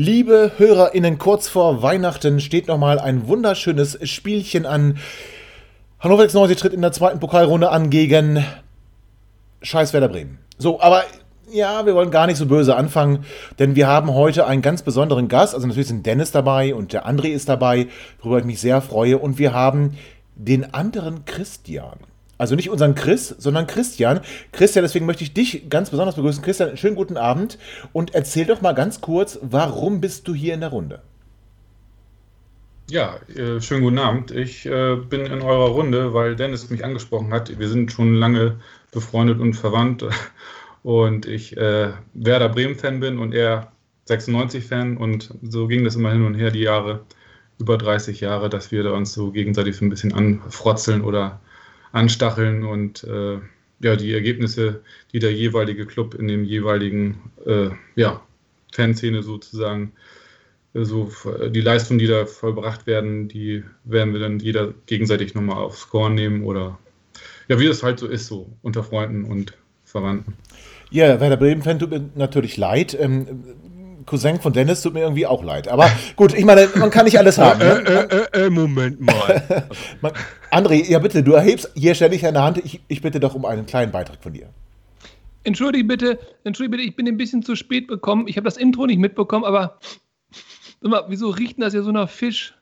[0.00, 4.98] Liebe HörerInnen, kurz vor Weihnachten steht nochmal ein wunderschönes Spielchen an.
[5.98, 8.44] Hannover 96 tritt in der zweiten Pokalrunde an gegen
[9.60, 10.38] Scheiß Werder Bremen.
[10.56, 11.02] So, aber
[11.50, 13.24] ja, wir wollen gar nicht so böse anfangen,
[13.58, 15.52] denn wir haben heute einen ganz besonderen Gast.
[15.52, 17.88] Also natürlich sind Dennis dabei und der André ist dabei,
[18.20, 19.18] worüber ich mich sehr freue.
[19.18, 19.98] Und wir haben
[20.36, 21.98] den anderen Christian.
[22.38, 24.20] Also nicht unseren Chris, sondern Christian.
[24.52, 26.42] Christian, deswegen möchte ich dich ganz besonders begrüßen.
[26.42, 27.58] Christian, schönen guten Abend
[27.92, 31.02] und erzähl doch mal ganz kurz, warum bist du hier in der Runde?
[32.90, 34.30] Ja, äh, schönen guten Abend.
[34.30, 37.58] Ich äh, bin in eurer Runde, weil Dennis mich angesprochen hat.
[37.58, 38.60] Wir sind schon lange
[38.92, 40.06] befreundet und verwandt
[40.82, 43.72] und ich äh, Werder Bremen-Fan bin und er
[44.08, 47.00] 96-Fan und so ging das immer hin und her die Jahre,
[47.58, 51.40] über 30 Jahre, dass wir da uns so gegenseitig so ein bisschen anfrotzeln oder
[51.92, 53.38] anstacheln und äh,
[53.80, 58.20] ja, die Ergebnisse, die der jeweilige Club in dem jeweiligen äh, ja,
[58.72, 59.92] Fanszene sozusagen,
[60.74, 61.10] äh, so
[61.50, 66.14] die Leistungen, die da vollbracht werden, die werden wir dann jeder gegenseitig nochmal aufs Korn
[66.14, 66.78] nehmen oder
[67.48, 69.54] ja, wie das halt so ist, so unter Freunden und
[69.84, 70.34] Verwandten.
[70.90, 72.96] Ja, Werder Bremen-Fan tut mir natürlich leid.
[72.98, 73.26] Ähm,
[74.08, 75.68] Cousin von Dennis tut mir irgendwie auch leid.
[75.68, 77.58] Aber gut, ich meine, man kann nicht alles haben.
[77.58, 77.84] Ne?
[77.86, 79.68] Äh, äh, äh, Moment mal.
[80.50, 82.58] André, ja bitte, du erhebst hier ständig eine Hand.
[82.58, 84.48] Ich, ich bitte doch um einen kleinen Beitrag von dir.
[85.44, 88.26] Entschuldige bitte, entschuldige bitte, ich bin ein bisschen zu spät bekommen.
[88.28, 89.78] Ich habe das Intro nicht mitbekommen, aber
[90.80, 92.54] mal, wieso riecht das ja so nach Fisch?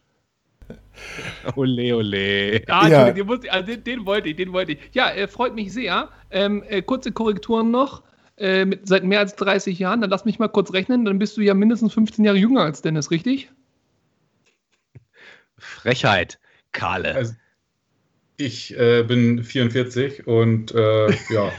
[1.56, 2.62] Ole, ole.
[2.66, 3.12] Ah, ja.
[3.12, 4.78] den, den, den, wollte ich, den wollte ich.
[4.92, 6.08] Ja, äh, freut mich sehr.
[6.30, 8.02] Ähm, äh, kurze Korrekturen noch.
[8.38, 11.36] Äh, mit, seit mehr als 30 Jahren, dann lass mich mal kurz rechnen, dann bist
[11.36, 13.50] du ja mindestens 15 Jahre jünger als Dennis, richtig?
[15.56, 16.38] Frechheit,
[16.72, 17.14] Kahle.
[17.14, 17.32] Also,
[18.36, 21.50] ich äh, bin 44 und äh, ja,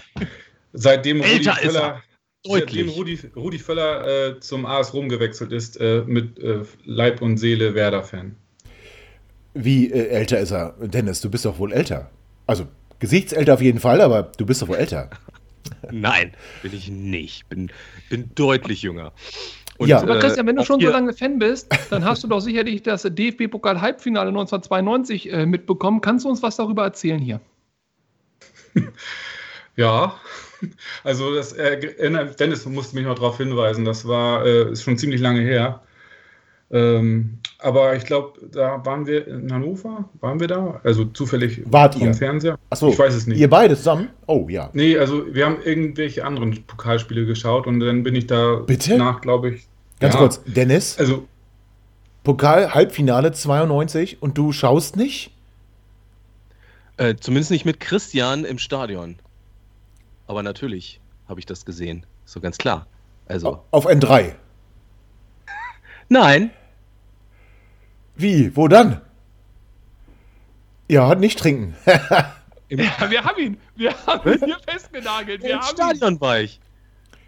[0.73, 2.03] seitdem Rudi Völler,
[2.45, 7.37] seitdem Rudi, Rudi Völler äh, zum AS Rom gewechselt ist, äh, mit äh, Leib und
[7.37, 8.35] Seele Werder-Fan.
[9.55, 10.75] Wie älter ist er?
[10.79, 12.11] Dennis, du bist doch wohl älter.
[12.45, 12.67] Also
[12.99, 15.09] gesichtsälter auf jeden Fall, aber du bist doch wohl älter.
[15.91, 17.47] Nein, bin ich nicht.
[17.49, 17.71] Bin,
[18.09, 19.13] bin deutlich jünger.
[19.77, 20.01] Und, ja.
[20.01, 23.03] Aber Christian, wenn du schon so lange Fan bist, dann hast du doch sicherlich das
[23.03, 26.01] DFB-Pokal-Halbfinale 1992 äh, mitbekommen.
[26.01, 27.41] Kannst du uns was darüber erzählen hier?
[29.77, 30.19] Ja,
[31.03, 31.79] also das äh,
[32.39, 35.83] Dennis musste mich noch darauf hinweisen, das war äh, ist schon ziemlich lange her.
[36.69, 40.81] Ähm, aber ich glaube, da waren wir in Hannover, waren wir da?
[40.83, 42.13] Also zufällig Wart vom ihr?
[42.13, 42.57] Fernseher?
[42.69, 43.39] Achso, ich weiß es nicht.
[43.39, 44.09] Ihr beide zusammen?
[44.25, 44.69] Oh ja.
[44.73, 48.97] Nee, also wir haben irgendwelche anderen Pokalspiele geschaut und dann bin ich da Bitte?
[48.97, 49.67] nach, glaube ich.
[49.99, 50.97] Ganz ja, kurz, Dennis?
[50.99, 51.25] Also.
[52.23, 55.31] Pokal Halbfinale 92 und du schaust nicht?
[56.97, 59.15] Äh, zumindest nicht mit Christian im Stadion.
[60.27, 60.99] Aber natürlich
[61.29, 62.05] habe ich das gesehen.
[62.25, 62.85] So ganz klar.
[63.27, 63.63] Also.
[63.71, 64.33] Auf N3.
[66.09, 66.51] Nein.
[68.15, 68.55] Wie?
[68.55, 69.01] Wo dann?
[70.89, 71.75] Ja, nicht trinken.
[72.69, 73.57] ja, wir haben ihn.
[73.75, 75.43] Wir haben ihn hier festgenagelt.
[75.43, 76.21] Wir Im Stadion ihn.
[76.21, 76.59] war ich.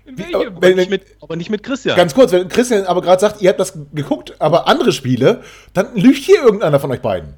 [0.05, 0.55] In welchem?
[0.55, 1.95] Aber, nicht mit, aber nicht mit Christian.
[1.95, 5.95] Ganz kurz, wenn Christian aber gerade sagt, ihr habt das geguckt, aber andere Spiele, dann
[5.95, 7.35] lügt hier irgendeiner von euch beiden.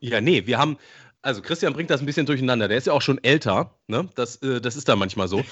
[0.00, 0.78] Ja, nee, wir haben,
[1.22, 2.68] also Christian bringt das ein bisschen durcheinander.
[2.68, 4.08] Der ist ja auch schon älter, ne?
[4.14, 5.42] Das, äh, das ist da manchmal so.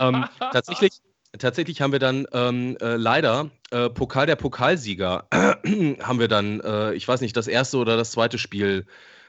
[0.00, 1.00] ähm, tatsächlich,
[1.38, 6.94] tatsächlich haben wir dann ähm, äh, leider äh, Pokal der Pokalsieger haben wir dann, äh,
[6.94, 8.86] ich weiß nicht, das erste oder das zweite Spiel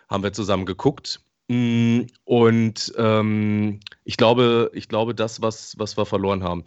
[0.10, 1.22] haben wir zusammen geguckt.
[1.48, 6.64] Mm, und ähm, ich glaube, ich glaube, das, was, was wir verloren haben.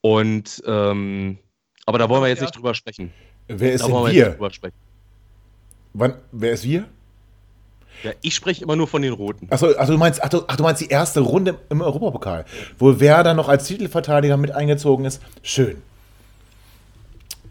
[0.00, 1.38] Und ähm,
[1.84, 3.12] aber da wollen wir jetzt nicht drüber sprechen.
[3.46, 4.38] Wer ist da denn wir?
[4.38, 4.40] wir
[5.92, 6.88] Wann, wer ist wir?
[8.02, 9.46] Ja, ich spreche immer nur von den Roten.
[9.50, 12.44] Achso, ach, du meinst, ach, du, ach, du meinst die erste Runde im Europapokal,
[12.78, 15.22] wo Werder noch als Titelverteidiger mit eingezogen ist.
[15.42, 15.82] Schön.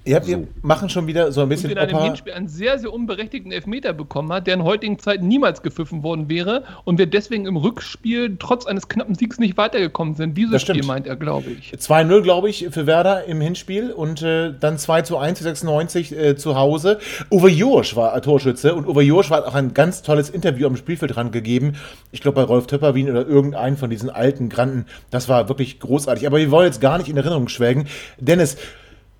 [0.08, 0.48] Ja, wir so.
[0.62, 1.72] machen schon wieder so ein bisschen.
[1.72, 5.28] Und in einem Hinspiel einen sehr, sehr unberechtigten Elfmeter bekommen hat, der in heutigen Zeiten
[5.28, 10.14] niemals gepfiffen worden wäre und wir deswegen im Rückspiel trotz eines knappen Siegs nicht weitergekommen
[10.14, 10.38] sind.
[10.38, 11.74] Dieses Spiel meint er, glaube ich.
[11.74, 16.36] 2-0, glaube ich, für Werder im Hinspiel und äh, dann 2 zu 1 96 äh,
[16.36, 17.00] zu Hause.
[17.32, 21.16] Uwe Josch war Torschütze und Uwe Josch hat auch ein ganz tolles Interview am Spielfeld
[21.16, 21.74] dran gegeben.
[22.12, 24.86] Ich glaube bei Rolf Töpperwien oder irgendeinen von diesen alten Granden.
[25.10, 26.28] Das war wirklich großartig.
[26.28, 27.88] Aber wir wollen jetzt gar nicht in Erinnerung schwelgen.
[28.20, 28.58] Dennis,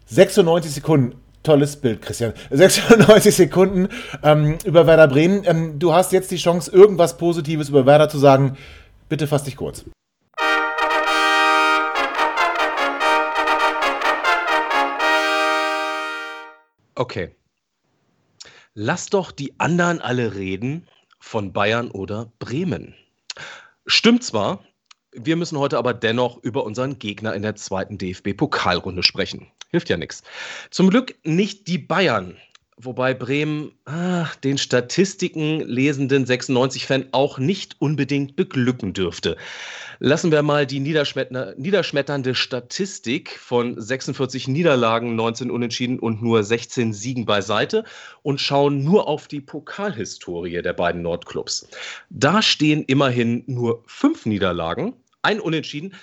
[0.06, 1.22] 96 Sekunden.
[1.44, 2.34] Tolles Bild, Christian.
[2.50, 3.90] 96 Sekunden
[4.24, 5.44] ähm, über Werder Bremen.
[5.46, 8.58] Ähm, du hast jetzt die Chance, irgendwas Positives über Werder zu sagen.
[9.10, 9.86] Bitte fass dich kurz.
[16.96, 17.36] Okay.
[18.74, 20.88] Lass doch die anderen alle reden
[21.20, 22.96] von Bayern oder Bremen.
[23.86, 24.64] Stimmt zwar,
[25.16, 29.48] wir müssen heute aber dennoch über unseren Gegner in der zweiten DFB-Pokalrunde sprechen.
[29.70, 30.24] Hilft ja nichts.
[30.72, 32.38] Zum Glück nicht die Bayern.
[32.78, 39.38] Wobei Bremen ah, den Statistiken lesenden 96-Fan auch nicht unbedingt beglücken dürfte.
[40.00, 47.26] Lassen wir mal die niederschmetternde Statistik von 46 Niederlagen, 19 Unentschieden und nur 16 Siegen
[47.26, 47.86] beiseite
[48.24, 51.70] und schauen nur auf die Pokalhistorie der beiden Nordclubs.
[52.10, 54.94] Da stehen immerhin nur fünf Niederlagen,
[55.26, 55.96] ein Unentschieden,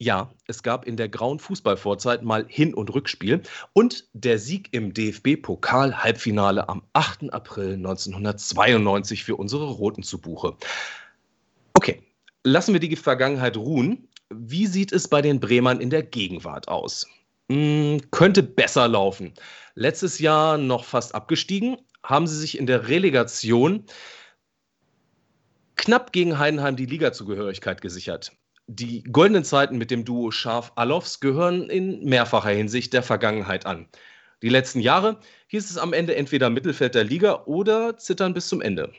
[0.00, 3.42] ja, es gab in der grauen Fußballvorzeit mal Hin- und Rückspiel
[3.72, 7.32] und der Sieg im DFB-Pokal-Halbfinale am 8.
[7.32, 10.56] April 1992 für unsere Roten zu Buche.
[11.74, 12.00] Okay,
[12.44, 14.06] lassen wir die Vergangenheit ruhen.
[14.32, 17.08] Wie sieht es bei den Bremern in der Gegenwart aus?
[17.50, 19.32] Hm, könnte besser laufen.
[19.74, 23.84] Letztes Jahr noch fast abgestiegen, haben sie sich in der Relegation
[25.74, 28.32] knapp gegen Heidenheim die Ligazugehörigkeit gesichert.
[28.70, 33.86] Die goldenen Zeiten mit dem Duo Scharf-Alofs gehören in mehrfacher Hinsicht der Vergangenheit an.
[34.42, 38.60] Die letzten Jahre hieß es am Ende entweder Mittelfeld der Liga oder zittern bis zum
[38.60, 38.92] Ende.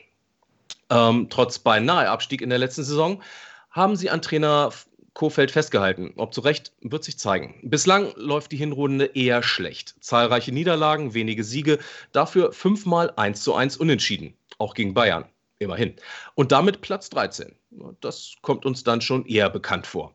[0.90, 3.22] Ähm, trotz beinahe Abstieg in der letzten Saison
[3.70, 4.70] haben sie an Trainer
[5.14, 6.14] Kofeld festgehalten.
[6.16, 7.60] Ob zu Recht, wird sich zeigen.
[7.62, 9.94] Bislang läuft die Hinrunde eher schlecht.
[10.00, 11.78] Zahlreiche Niederlagen, wenige Siege,
[12.10, 15.26] dafür fünfmal 1 zu 1 unentschieden, auch gegen Bayern.
[15.60, 15.94] Immerhin.
[16.34, 17.54] Und damit Platz 13.
[18.00, 20.14] Das kommt uns dann schon eher bekannt vor.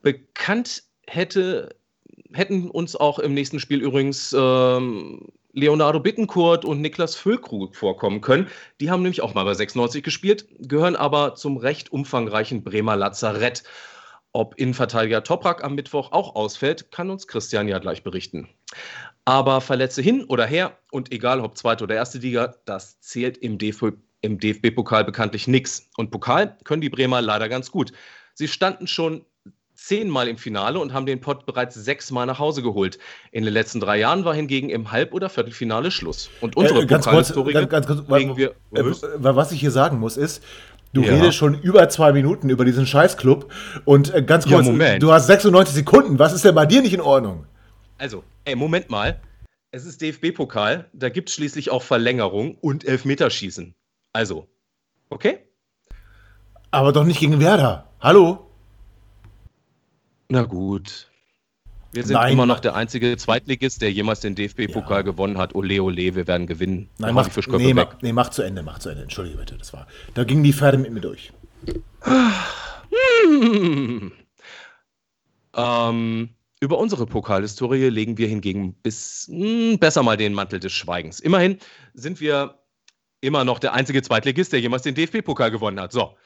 [0.00, 1.76] Bekannt hätte,
[2.32, 8.48] hätten uns auch im nächsten Spiel übrigens ähm, Leonardo Bittencourt und Niklas Füllkrug vorkommen können.
[8.80, 13.64] Die haben nämlich auch mal bei 96 gespielt, gehören aber zum recht umfangreichen Bremer Lazarett.
[14.32, 18.48] Ob Innenverteidiger Toprak am Mittwoch auch ausfällt, kann uns Christian ja gleich berichten.
[19.26, 23.58] Aber Verletze hin oder her und egal ob zweite oder erste Liga, das zählt im
[23.58, 25.88] DFB im DFB-Pokal bekanntlich nichts.
[25.96, 27.92] Und Pokal können die Bremer leider ganz gut.
[28.34, 29.24] Sie standen schon
[29.74, 32.98] zehnmal im Finale und haben den Pott bereits sechsmal nach Hause geholt.
[33.30, 36.30] In den letzten drei Jahren war hingegen im Halb- oder Viertelfinale Schluss.
[36.40, 38.84] Und unsere äh, ganz kurz, ganz, ganz kurz, wir, äh,
[39.20, 40.42] was ich hier sagen muss ist,
[40.94, 41.12] Du ja.
[41.12, 43.52] redest schon über zwei Minuten über diesen Scheißclub
[43.84, 46.18] und äh, ganz kurz, ja, du hast 96 Sekunden.
[46.18, 47.44] Was ist denn bei dir nicht in Ordnung?
[47.98, 49.20] Also, ey, Moment mal.
[49.70, 53.74] Es ist DFB-Pokal, da gibt es schließlich auch Verlängerung und Elfmeterschießen.
[54.12, 54.48] Also,
[55.10, 55.38] okay?
[56.70, 57.88] Aber doch nicht gegen Werder.
[58.00, 58.50] Hallo?
[60.28, 61.08] Na gut.
[61.92, 62.34] Wir sind Nein.
[62.34, 65.02] immer noch der einzige Zweitligist, der jemals den DFB-Pokal ja.
[65.02, 65.54] gewonnen hat.
[65.54, 66.90] Ole, ole, wir werden gewinnen.
[66.98, 69.04] Nein, mach, nee, mach, nee, mach zu Ende, mach zu Ende.
[69.04, 69.86] Entschuldige bitte, das war.
[70.12, 71.32] Da gingen die Pferde mit mir durch.
[72.02, 74.12] Hm.
[75.56, 76.28] Ähm,
[76.60, 81.20] über unsere Pokalhistorie legen wir hingegen bis mh, hm, besser mal den Mantel des Schweigens.
[81.20, 81.58] Immerhin
[81.94, 82.58] sind wir
[83.20, 85.92] immer noch der einzige Zweitligist, der jemals den DFB-Pokal gewonnen hat.
[85.92, 86.16] So.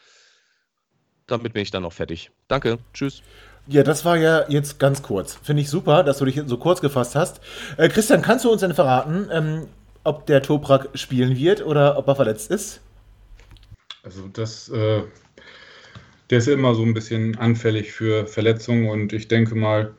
[1.27, 2.31] Damit bin ich dann noch fertig.
[2.49, 2.79] Danke.
[2.93, 3.23] Tschüss.
[3.69, 5.37] Ja, das war ja jetzt ganz kurz.
[5.37, 7.41] Finde ich super, dass du dich so kurz gefasst hast.
[7.77, 9.69] Äh, Christian, kannst du uns denn verraten, ähm,
[10.05, 12.81] ob der Toprak spielen wird oder ob er verletzt ist?
[14.03, 15.03] Also das, äh,
[16.31, 19.95] der ist ja immer so ein bisschen anfällig für Verletzungen und ich denke mal,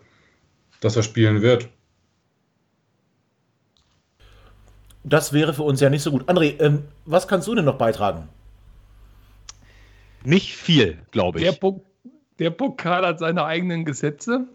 [0.82, 1.70] dass er spielen wird.
[5.04, 6.30] Das wäre für uns ja nicht so gut.
[6.30, 8.30] André, ähm, was kannst du denn noch beitragen?
[10.24, 11.46] Nicht viel, glaube ich.
[11.46, 11.84] Der, po
[12.40, 14.48] der Pokal hat seine eigenen Gesetze.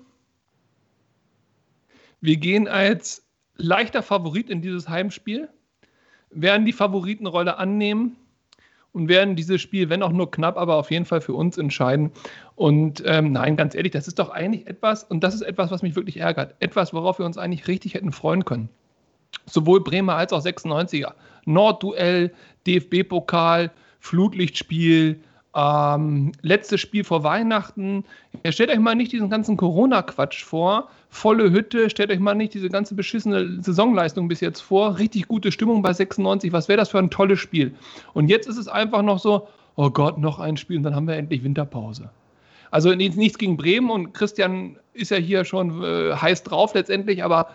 [2.20, 3.22] Wir gehen als
[3.56, 5.48] leichter Favorit in dieses Heimspiel,
[6.30, 8.16] werden die Favoritenrolle annehmen
[8.92, 12.10] und werden dieses Spiel, wenn auch nur knapp, aber auf jeden Fall für uns entscheiden.
[12.56, 15.82] Und ähm, nein, ganz ehrlich, das ist doch eigentlich etwas, und das ist etwas, was
[15.82, 18.70] mich wirklich ärgert, etwas, worauf wir uns eigentlich richtig hätten freuen können
[19.46, 21.12] sowohl Bremer als auch 96er.
[21.44, 22.32] Nordduell,
[22.66, 23.70] DFB-Pokal,
[24.00, 25.20] Flutlichtspiel,
[25.56, 28.04] Ähm, letztes Spiel vor Weihnachten.
[28.44, 30.88] Ja, stellt euch mal nicht diesen ganzen Corona-Quatsch vor.
[31.08, 34.98] Volle Hütte, stellt euch mal nicht diese ganze beschissene Saisonleistung bis jetzt vor.
[34.98, 36.52] Richtig gute Stimmung bei 96.
[36.52, 37.74] Was wäre das für ein tolles Spiel?
[38.12, 41.08] Und jetzt ist es einfach noch so, oh Gott, noch ein Spiel und dann haben
[41.08, 42.10] wir endlich Winterpause.
[42.70, 47.48] Also nichts gegen Bremen und Christian ist ja hier schon äh, heiß drauf letztendlich, aber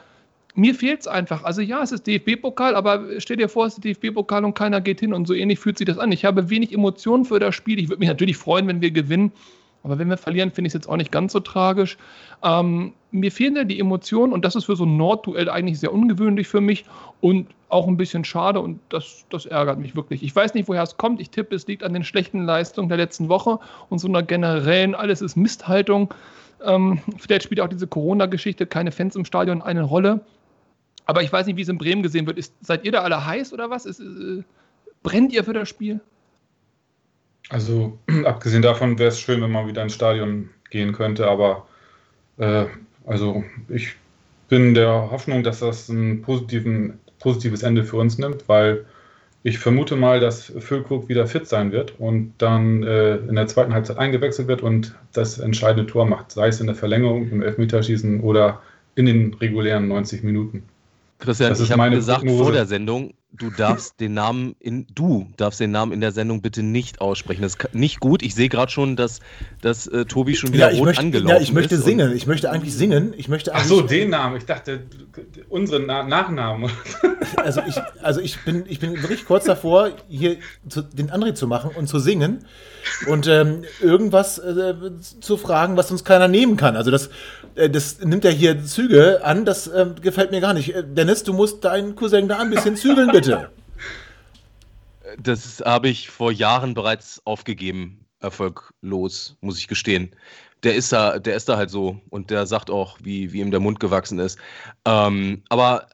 [0.56, 1.44] mir fehlt es einfach.
[1.44, 5.00] Also ja, es ist DFB-Pokal, aber stell dir vor, es ist DFB-Pokal und keiner geht
[5.00, 6.12] hin und so ähnlich fühlt sich das an.
[6.12, 7.80] Ich habe wenig Emotionen für das Spiel.
[7.80, 9.32] Ich würde mich natürlich freuen, wenn wir gewinnen.
[9.84, 11.98] Aber wenn wir verlieren, finde ich es jetzt auch nicht ganz so tragisch.
[12.42, 15.94] Ähm, mir fehlen ja die Emotionen und das ist für so ein Nordduell eigentlich sehr
[15.94, 16.86] ungewöhnlich für mich
[17.20, 20.24] und auch ein bisschen schade und das, das ärgert mich wirklich.
[20.24, 21.20] Ich weiß nicht, woher es kommt.
[21.20, 24.96] Ich tippe, es liegt an den schlechten Leistungen der letzten Woche und so einer generellen,
[24.96, 26.14] alles ist Misthaltung.
[26.64, 30.22] Ähm, vielleicht spielt auch diese Corona-Geschichte, keine Fans im Stadion, eine Rolle.
[31.06, 32.38] Aber ich weiß nicht, wie es in Bremen gesehen wird.
[32.38, 33.86] Ist, seid ihr da alle heiß oder was?
[33.86, 34.44] Ist, äh,
[35.02, 36.00] brennt ihr für das Spiel?
[37.50, 41.68] Also, abgesehen davon wäre es schön, wenn man wieder ins Stadion gehen könnte, aber
[42.38, 42.66] äh,
[43.06, 43.96] also ich
[44.50, 48.86] bin der Hoffnung, dass das ein positives Ende für uns nimmt, weil
[49.44, 53.74] ich vermute mal, dass Füllkrug wieder fit sein wird und dann äh, in der zweiten
[53.74, 58.22] Halbzeit eingewechselt wird und das entscheidende Tor macht, sei es in der Verlängerung, im Elfmeterschießen
[58.22, 58.62] oder
[58.96, 60.64] in den regulären 90 Minuten.
[61.24, 62.44] Christian, ich habe gesagt Prognose.
[62.44, 66.42] vor der Sendung, du darfst den Namen in du darfst den Namen in der Sendung
[66.42, 67.42] bitte nicht aussprechen.
[67.42, 68.22] Das ist nicht gut.
[68.22, 69.22] Ich sehe gerade schon, dass,
[69.62, 72.14] dass äh, Tobi schon wieder ja, rot möchte, angelaufen Ja, ich möchte singen.
[72.14, 73.14] Ich möchte eigentlich singen.
[73.16, 74.36] Ich möchte Ach so, den Namen.
[74.36, 74.84] Ich dachte
[75.50, 76.70] unseren Na Nachnamen.
[77.38, 80.38] Also ich, also ich bin, ich bin wirklich kurz davor, hier
[80.70, 82.46] zu, den André zu machen und zu singen
[83.08, 84.76] und ähm, irgendwas äh,
[85.20, 86.76] zu fragen, was uns keiner nehmen kann.
[86.76, 87.10] Also das,
[87.56, 89.46] das nimmt ja hier Züge an.
[89.46, 90.76] Das äh, gefällt mir gar nicht.
[90.76, 93.50] Äh, Dennis, du musst deinen Cousin da ein bisschen zügeln, bitte.
[95.22, 100.16] Das habe ich vor Jahren bereits aufgegeben, erfolglos, muss ich gestehen.
[100.64, 103.52] Der ist da, der ist da halt so und der sagt auch, wie, wie ihm
[103.52, 104.40] der Mund gewachsen ist.
[104.86, 105.88] Ähm, aber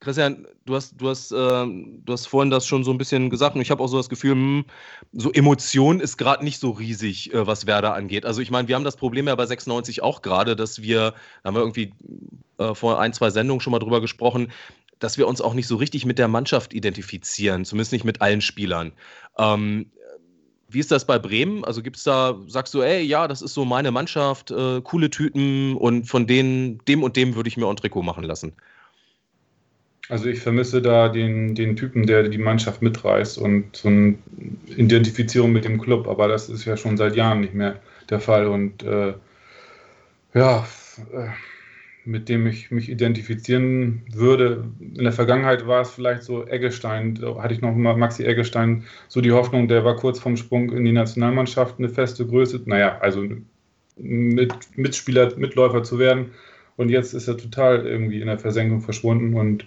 [0.00, 3.54] Christian, du hast, du, hast, äh, du hast vorhin das schon so ein bisschen gesagt
[3.54, 4.64] und ich habe auch so das Gefühl, mh, hm,
[5.12, 8.24] so Emotion ist gerade nicht so riesig, äh, was Werder angeht.
[8.24, 11.48] Also ich meine, wir haben das Problem ja bei 96 auch gerade, dass wir, da
[11.48, 11.92] haben wir irgendwie
[12.56, 14.50] äh, vor ein, zwei Sendungen schon mal drüber gesprochen,
[15.00, 18.40] dass wir uns auch nicht so richtig mit der Mannschaft identifizieren, zumindest nicht mit allen
[18.40, 18.92] Spielern.
[19.38, 19.90] Ähm,
[20.68, 21.64] wie ist das bei Bremen?
[21.64, 25.10] Also gibt es da, sagst du, ey, ja, das ist so meine Mannschaft, äh, coole
[25.10, 28.54] Typen und von denen, dem und dem würde ich mir auch ein Trikot machen lassen?
[30.10, 34.16] Also ich vermisse da den, den Typen, der die Mannschaft mitreißt und so eine
[34.76, 38.48] Identifizierung mit dem Club, aber das ist ja schon seit Jahren nicht mehr der Fall.
[38.48, 39.14] Und äh,
[40.34, 40.66] ja,
[41.12, 41.28] äh,
[42.04, 44.64] mit dem ich mich identifizieren würde.
[44.80, 48.84] In der Vergangenheit war es vielleicht so Eggestein, da hatte ich noch mal Maxi Eggestein,
[49.06, 52.98] so die Hoffnung, der war kurz vorm Sprung in die Nationalmannschaft, eine feste Größe, naja,
[52.98, 53.24] also
[53.96, 56.32] mit, Mitspieler, Mitläufer zu werden.
[56.76, 59.34] Und jetzt ist er total irgendwie in der Versenkung verschwunden.
[59.34, 59.66] Und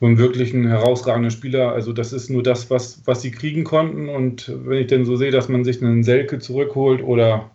[0.00, 4.08] so einen wirklichen herausragenden Spieler, also das ist nur das, was, was sie kriegen konnten.
[4.08, 7.50] Und wenn ich denn so sehe, dass man sich einen Selke zurückholt oder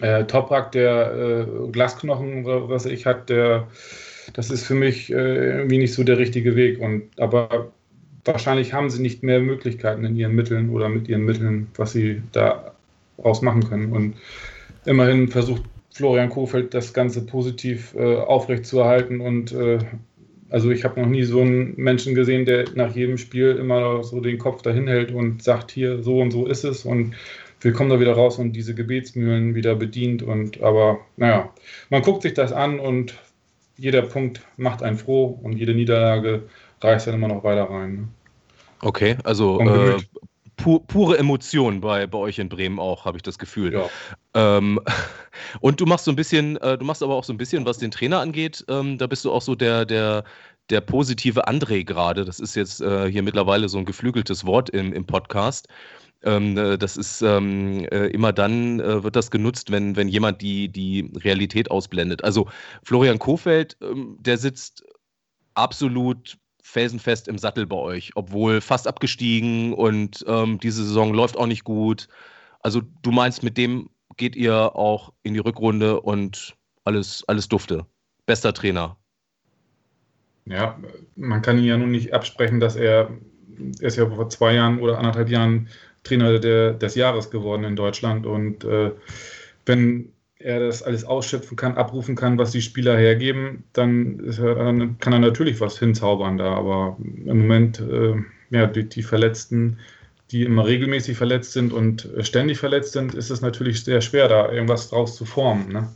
[0.00, 3.68] äh, Toprak, der äh, Glasknochen was ich hat, der,
[4.32, 6.80] das ist für mich äh, irgendwie nicht so der richtige Weg.
[6.80, 7.70] Und aber
[8.24, 12.22] wahrscheinlich haben sie nicht mehr Möglichkeiten in ihren Mitteln oder mit ihren Mitteln, was sie
[12.32, 12.72] da
[13.18, 13.92] ausmachen können.
[13.92, 14.14] Und
[14.86, 15.62] immerhin versucht
[15.92, 19.78] Florian Kofeld das Ganze positiv äh, aufrechtzuerhalten und äh,
[20.50, 24.20] also ich habe noch nie so einen Menschen gesehen, der nach jedem Spiel immer so
[24.20, 27.14] den Kopf dahin hält und sagt, hier so und so ist es und
[27.60, 30.22] wir kommen da wieder raus und diese Gebetsmühlen wieder bedient.
[30.22, 31.52] Und aber naja,
[31.90, 33.14] man guckt sich das an und
[33.76, 36.44] jeder Punkt macht einen froh und jede Niederlage
[36.80, 37.94] reißt dann immer noch weiter rein.
[37.94, 38.08] Ne?
[38.82, 39.98] Okay, also äh,
[40.62, 43.72] pu pure Emotion bei, bei euch in Bremen auch, habe ich das Gefühl.
[43.72, 43.88] Ja.
[44.34, 44.80] Ähm,
[45.60, 47.78] und du machst so ein bisschen, äh, du machst aber auch so ein bisschen, was
[47.78, 50.24] den Trainer angeht, ähm, da bist du auch so der, der,
[50.68, 52.24] der positive André gerade.
[52.24, 55.68] Das ist jetzt äh, hier mittlerweile so ein geflügeltes Wort im, im Podcast.
[56.22, 60.42] Ähm, äh, das ist ähm, äh, immer dann äh, wird das genutzt, wenn, wenn jemand
[60.42, 62.22] die, die Realität ausblendet.
[62.24, 62.48] Also
[62.84, 64.84] Florian Kofeld, ähm, der sitzt
[65.54, 71.46] absolut felsenfest im Sattel bei euch, obwohl fast abgestiegen und ähm, diese Saison läuft auch
[71.46, 72.08] nicht gut.
[72.60, 77.86] Also du meinst, mit dem geht ihr auch in die Rückrunde und alles, alles dufte.
[78.26, 78.96] Bester Trainer.
[80.46, 80.78] Ja,
[81.16, 83.10] man kann ihn ja nun nicht absprechen, dass er,
[83.80, 85.68] er ist ja vor zwei Jahren oder anderthalb Jahren
[86.02, 88.26] Trainer der, des Jahres geworden in Deutschland.
[88.26, 88.92] Und äh,
[89.66, 95.12] wenn er das alles ausschöpfen kann, abrufen kann, was die Spieler hergeben, dann, dann kann
[95.12, 96.54] er natürlich was hinzaubern da.
[96.54, 98.14] Aber im Moment, äh,
[98.50, 99.78] ja, die, die, Verletzten,
[100.30, 104.50] die immer regelmäßig verletzt sind und ständig verletzt sind, ist es natürlich sehr schwer, da
[104.50, 105.72] irgendwas draus zu formen.
[105.72, 105.88] Ne?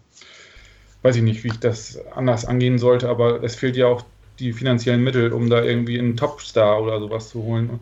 [1.00, 4.04] Weiß ich nicht, wie ich das anders angehen sollte, aber es fehlt ja auch
[4.38, 7.80] die finanziellen Mittel, um da irgendwie einen Topstar oder sowas zu holen.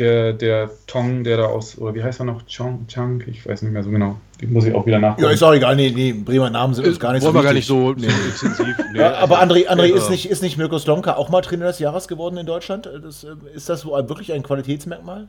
[0.00, 2.40] Der, der Tong, der da aus, oder wie heißt er noch?
[2.46, 3.22] Chong, Chang?
[3.26, 4.16] Ich weiß nicht mehr so genau.
[4.40, 5.24] Die muss ich auch wieder nachgucken.
[5.24, 5.76] Ja, ist auch egal.
[5.76, 8.06] Nee, nee, Bremer Namen sind uns gar nicht Wollen so wir gar nicht so, so
[8.06, 8.76] intensiv.
[8.92, 11.42] Nee, Ja, aber also, André, André äh, ist, nicht, ist nicht Mirko Slomka auch mal
[11.42, 12.88] Trainer des Jahres geworden in Deutschland?
[13.02, 15.28] Das, äh, ist das wirklich ein Qualitätsmerkmal?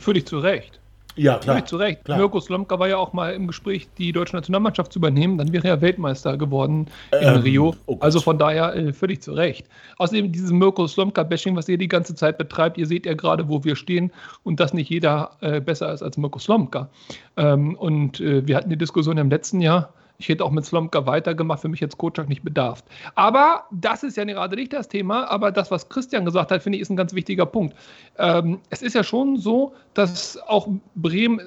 [0.00, 0.80] Völlig zu Recht.
[1.16, 1.56] Ja, klar.
[1.56, 2.04] Völlig zu Recht.
[2.04, 2.18] Klar.
[2.18, 5.38] Mirko Slomka war ja auch mal im Gespräch, die deutsche Nationalmannschaft zu übernehmen.
[5.38, 7.74] Dann wäre er Weltmeister geworden in Ähm, Rio.
[7.86, 9.66] oh also von daher äh, völlig zu Recht.
[9.98, 13.64] Außerdem dieses Mirko Slomka-Bashing, was ihr die ganze Zeit betreibt, ihr seht ja gerade, wo
[13.64, 14.12] wir stehen
[14.44, 16.88] und dass nicht jeder äh, besser ist als Mirko Slomka.
[17.36, 19.92] Ähm, und äh, wir hatten die Diskussion im letzten Jahr.
[20.18, 22.82] Ich hätte auch mit Slomka weitergemacht, für mich jetzt Kotschak nicht bedarf.
[23.14, 26.76] Aber das ist ja gerade nicht das Thema, aber das, was Christian gesagt hat, finde
[26.76, 27.76] ich, ist ein ganz wichtiger Punkt.
[28.18, 31.40] Ähm, es ist ja schon so, dass auch Bremen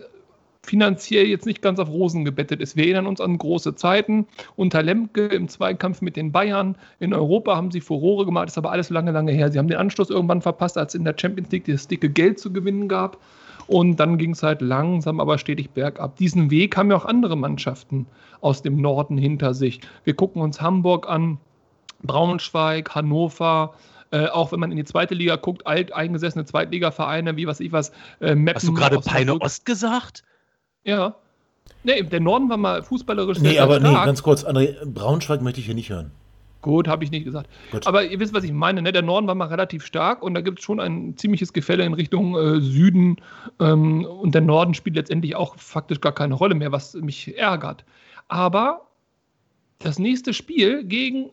[0.61, 2.75] finanziell jetzt nicht ganz auf Rosen gebettet ist.
[2.75, 6.75] Wir erinnern uns an große Zeiten unter Lemke im Zweikampf mit den Bayern.
[6.99, 9.51] In Europa haben sie Furore gemacht, ist aber alles lange, lange her.
[9.51, 12.39] Sie haben den Anschluss irgendwann verpasst, als es in der Champions League das dicke Geld
[12.39, 13.17] zu gewinnen gab.
[13.69, 16.15] Und dann ging es halt langsam, aber stetig bergab.
[16.15, 18.07] Diesen Weg haben ja auch andere Mannschaften
[18.41, 19.79] aus dem Norden hinter sich.
[20.03, 21.38] Wir gucken uns Hamburg an,
[22.01, 23.75] Braunschweig, Hannover,
[24.09, 27.91] äh, auch wenn man in die zweite Liga guckt, alteingesessene Zweitligavereine, wie was ich was,
[28.21, 28.55] äh, Meppen.
[28.55, 29.39] Hast du gerade Peine.
[29.39, 30.23] Ost gesagt?
[30.83, 31.13] Ja.
[31.83, 34.05] Nee, der Norden war mal fußballerisch Nee, sehr aber nee, stark.
[34.07, 36.11] ganz kurz, André, Braunschweig möchte ich hier nicht hören.
[36.61, 37.49] Gut, habe ich nicht gesagt.
[37.71, 37.87] Gut.
[37.87, 38.81] Aber ihr wisst, was ich meine.
[38.81, 38.91] Ne?
[38.91, 41.93] Der Norden war mal relativ stark und da gibt es schon ein ziemliches Gefälle in
[41.93, 43.17] Richtung äh, Süden.
[43.59, 47.85] Ähm, und der Norden spielt letztendlich auch faktisch gar keine Rolle mehr, was mich ärgert.
[48.27, 48.87] Aber
[49.79, 51.31] das nächste Spiel gegen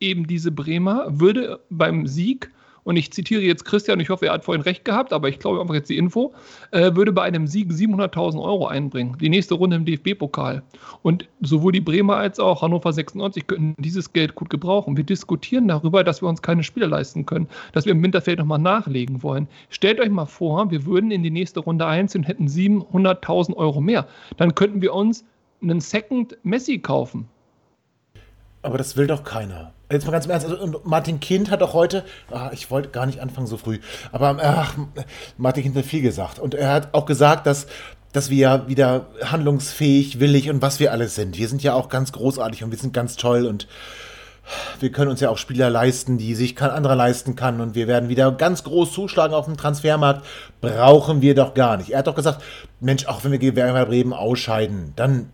[0.00, 2.52] eben diese Bremer würde beim Sieg,
[2.88, 5.60] und ich zitiere jetzt Christian, ich hoffe, er hat vorhin recht gehabt, aber ich glaube
[5.60, 6.32] einfach jetzt die Info,
[6.70, 9.14] äh, würde bei einem Sieg 700.000 Euro einbringen.
[9.20, 10.62] Die nächste Runde im DFB-Pokal.
[11.02, 14.96] Und sowohl die Bremer als auch Hannover 96 könnten dieses Geld gut gebrauchen.
[14.96, 18.38] Wir diskutieren darüber, dass wir uns keine Spiele leisten können, dass wir im Winter vielleicht
[18.38, 19.48] nochmal nachlegen wollen.
[19.68, 23.82] Stellt euch mal vor, wir würden in die nächste Runde einziehen und hätten 700.000 Euro
[23.82, 24.08] mehr.
[24.38, 25.26] Dann könnten wir uns
[25.60, 27.28] einen Second Messi kaufen.
[28.62, 29.74] Aber das will doch keiner.
[29.90, 33.06] Jetzt mal ganz im Ernst, also, Martin Kind hat auch heute, ah, ich wollte gar
[33.06, 33.78] nicht anfangen so früh,
[34.12, 34.74] aber ach,
[35.38, 36.38] Martin Kind hat viel gesagt.
[36.38, 37.66] Und er hat auch gesagt, dass,
[38.12, 41.38] dass wir ja wieder handlungsfähig, willig und was wir alles sind.
[41.38, 43.66] Wir sind ja auch ganz großartig und wir sind ganz toll und
[44.80, 47.86] wir können uns ja auch Spieler leisten, die sich kein anderer leisten kann und wir
[47.86, 50.24] werden wieder ganz groß zuschlagen auf dem Transfermarkt.
[50.60, 51.90] Brauchen wir doch gar nicht.
[51.90, 52.42] Er hat doch gesagt,
[52.80, 55.30] Mensch, auch wenn wir Werder Bremen ausscheiden, dann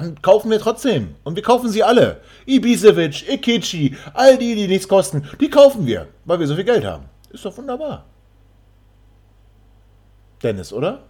[0.00, 1.14] dann kaufen wir trotzdem.
[1.24, 2.20] Und wir kaufen sie alle.
[2.46, 6.84] Ibisevic, Ikichi, all die, die nichts kosten, die kaufen wir, weil wir so viel Geld
[6.84, 7.04] haben.
[7.30, 8.04] Ist doch wunderbar.
[10.42, 11.02] Dennis, oder?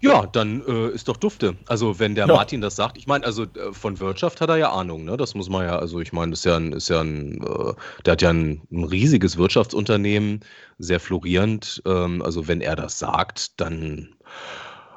[0.00, 1.56] Ja, dann äh, ist doch dufte.
[1.66, 2.34] Also wenn der Ja.
[2.34, 5.16] Martin das sagt, ich meine, also äh, von Wirtschaft hat er ja Ahnung, ne?
[5.16, 7.72] Das muss man ja, also ich meine, das ist ja ein, ist ja ein, äh,
[8.04, 10.40] der hat ja ein, ein riesiges Wirtschaftsunternehmen,
[10.78, 11.82] sehr florierend.
[11.86, 14.14] Ähm, also wenn er das sagt, dann,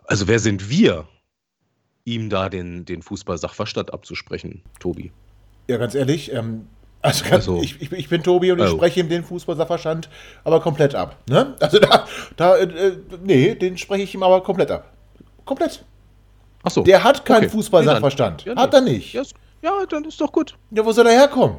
[0.05, 1.07] also wer sind wir,
[2.07, 5.11] ihm da den, den Fußball-Sachverstand abzusprechen, Tobi?
[5.67, 6.67] Ja, ganz ehrlich, ähm,
[7.01, 8.77] also, ganz, Also- ich, ich, ich bin Tobi und ich Oh.
[8.77, 10.09] spreche ihm den Fußballsachverstand
[10.45, 11.17] aber komplett ab.
[11.29, 11.55] Ne?
[11.59, 14.93] Also da, da äh, nee, den spreche ich ihm aber komplett ab.
[15.45, 15.83] Komplett.
[16.63, 16.81] Achso.
[16.83, 17.49] Der hat keinen Okay.
[17.49, 18.47] Fußballsachverstand.
[18.47, 19.13] Dann- hat er nicht.
[19.13, 19.23] Ja,
[19.61, 20.55] ja, dann ist doch gut.
[20.71, 21.57] Ja, wo soll er herkommen?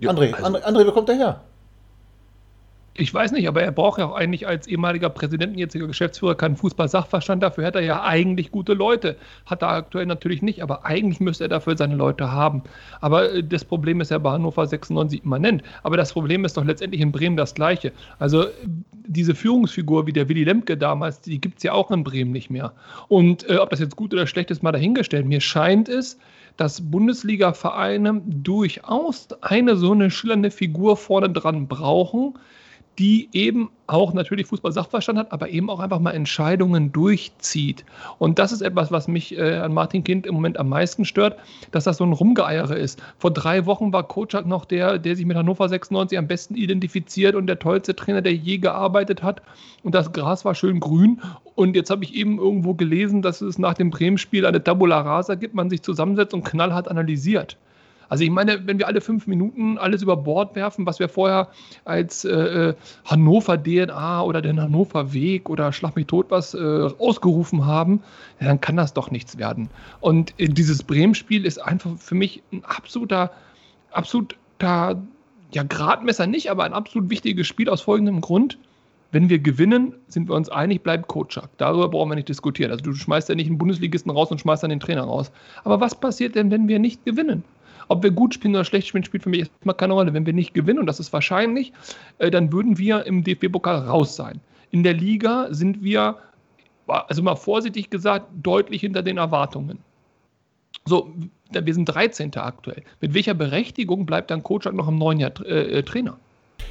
[0.00, 1.40] Ja, André, also- André, André, wo kommt er her?
[3.00, 6.56] Ich weiß nicht, aber er braucht ja auch eigentlich als ehemaliger Präsident jetziger Geschäftsführer keinen
[6.56, 7.42] Fußball-Sachverstand.
[7.42, 9.16] Dafür hat er ja eigentlich gute Leute.
[9.46, 12.62] Hat er aktuell natürlich nicht, aber eigentlich müsste er dafür seine Leute haben.
[13.00, 15.62] Aber äh, das Problem ist ja bei Hannover 96 immanent.
[15.82, 17.92] Aber das Problem ist doch letztendlich in Bremen das gleiche.
[18.18, 18.44] Also
[19.06, 22.50] diese Führungsfigur wie der Willy Lemke damals, die gibt es ja auch in Bremen nicht
[22.50, 22.74] mehr.
[23.08, 25.24] Und äh, ob das jetzt gut oder schlecht ist, mal dahingestellt.
[25.24, 26.18] Mir scheint es,
[26.58, 32.34] dass Bundesliga-Vereine durchaus eine so eine schillernde Figur vorne dran brauchen,
[32.98, 37.84] die eben auch natürlich Fußball-Sachverstand hat, aber eben auch einfach mal Entscheidungen durchzieht.
[38.18, 41.38] Und das ist etwas, was mich äh, an Martin Kind im Moment am meisten stört,
[41.70, 43.02] dass das so ein Rumgeeiere ist.
[43.18, 47.34] Vor drei Wochen war Kocak noch der, der sich mit Hannover 96 am besten identifiziert
[47.34, 49.40] und der tollste Trainer, der je gearbeitet hat.
[49.82, 51.20] Und das Gras war schön grün.
[51.54, 55.36] Und jetzt habe ich eben irgendwo gelesen, dass es nach dem Bremen-Spiel eine Tabula Rasa
[55.36, 57.56] gibt, man sich zusammensetzt und knallhart analysiert.
[58.10, 61.48] Also ich meine, wenn wir alle fünf Minuten alles über Bord werfen, was wir vorher
[61.84, 66.58] als äh, äh, Hannover DNA oder den Hannover Weg oder Schlag mich tot was äh,
[66.98, 68.02] ausgerufen haben,
[68.40, 69.70] ja, dann kann das doch nichts werden.
[70.00, 73.30] Und äh, dieses Bremen-Spiel ist einfach für mich ein absoluter,
[73.92, 75.00] absoluter,
[75.52, 78.58] ja, Gradmesser nicht, aber ein absolut wichtiges Spiel aus folgendem Grund.
[79.12, 81.48] Wenn wir gewinnen, sind wir uns einig, bleibt Kotschak.
[81.58, 82.72] Darüber brauchen wir nicht diskutieren.
[82.72, 85.30] Also du schmeißt ja nicht einen Bundesligisten raus und schmeißt dann den Trainer raus.
[85.62, 87.44] Aber was passiert denn, wenn wir nicht gewinnen?
[87.90, 90.14] Ob wir gut spielen oder schlecht spielen, spielt für mich erstmal keine Rolle.
[90.14, 91.72] Wenn wir nicht gewinnen, und das ist wahrscheinlich,
[92.18, 94.40] äh, dann würden wir im DFB-Pokal raus sein.
[94.70, 96.14] In der Liga sind wir,
[96.86, 99.80] also mal vorsichtig gesagt, deutlich hinter den Erwartungen.
[100.86, 101.12] So,
[101.50, 102.32] wir sind 13.
[102.36, 102.84] aktuell.
[103.00, 106.16] Mit welcher Berechtigung bleibt dann Kotschak noch im neuen Jahr äh, äh, Trainer?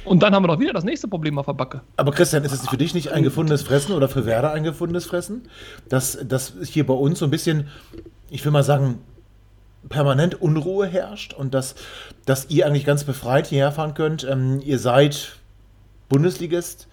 [0.06, 1.82] Und dann haben wir doch wieder das nächste Problem auf der Backe.
[1.98, 5.04] Aber Christian, ist es für dich nicht ein gefundenes Fressen oder für Werder ein gefundenes
[5.04, 5.42] Fressen?
[5.90, 7.68] Dass, dass hier bei uns so ein bisschen,
[8.30, 9.00] ich will mal sagen,
[9.88, 11.74] permanent Unruhe herrscht und dass,
[12.26, 14.24] dass ihr eigentlich ganz befreit hierher fahren könnt.
[14.24, 15.36] Ähm, ihr seid
[16.08, 16.88] Bundesligist.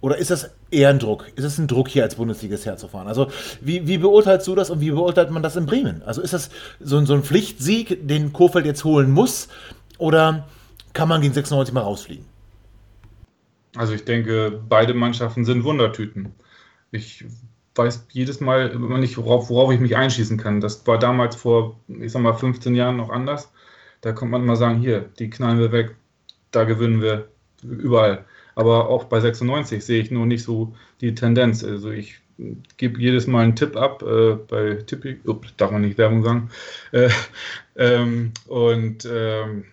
[0.00, 1.32] Oder ist das eher ein Druck?
[1.34, 3.08] Ist es ein Druck, hier als Bundesligist herzufahren?
[3.08, 3.30] Also,
[3.62, 6.02] wie, wie beurteilst du das und wie beurteilt man das in Bremen?
[6.02, 9.48] Also, ist das so, so ein Pflichtsieg, den Kofeld jetzt holen muss?
[9.96, 10.46] Oder
[10.92, 12.26] kann man gegen 96 mal rausfliegen?
[13.76, 16.34] Also, ich denke, beide Mannschaften sind Wundertüten.
[16.90, 17.24] Ich
[17.74, 20.60] weiß jedes Mal immer nicht, worauf, worauf ich mich einschießen kann.
[20.60, 23.52] Das war damals vor, ich sag mal, 15 Jahren noch anders.
[24.00, 25.96] Da kommt man immer sagen, hier, die knallen wir weg,
[26.50, 27.28] da gewinnen wir
[27.62, 28.24] überall.
[28.54, 31.64] Aber auch bei 96 sehe ich nur nicht so die Tendenz.
[31.64, 32.20] Also ich
[32.76, 36.50] gebe jedes Mal einen Tipp ab äh, bei Tippi, ups, darf man nicht Werbung sagen.
[36.92, 37.08] Äh,
[37.76, 39.64] ähm, und ähm,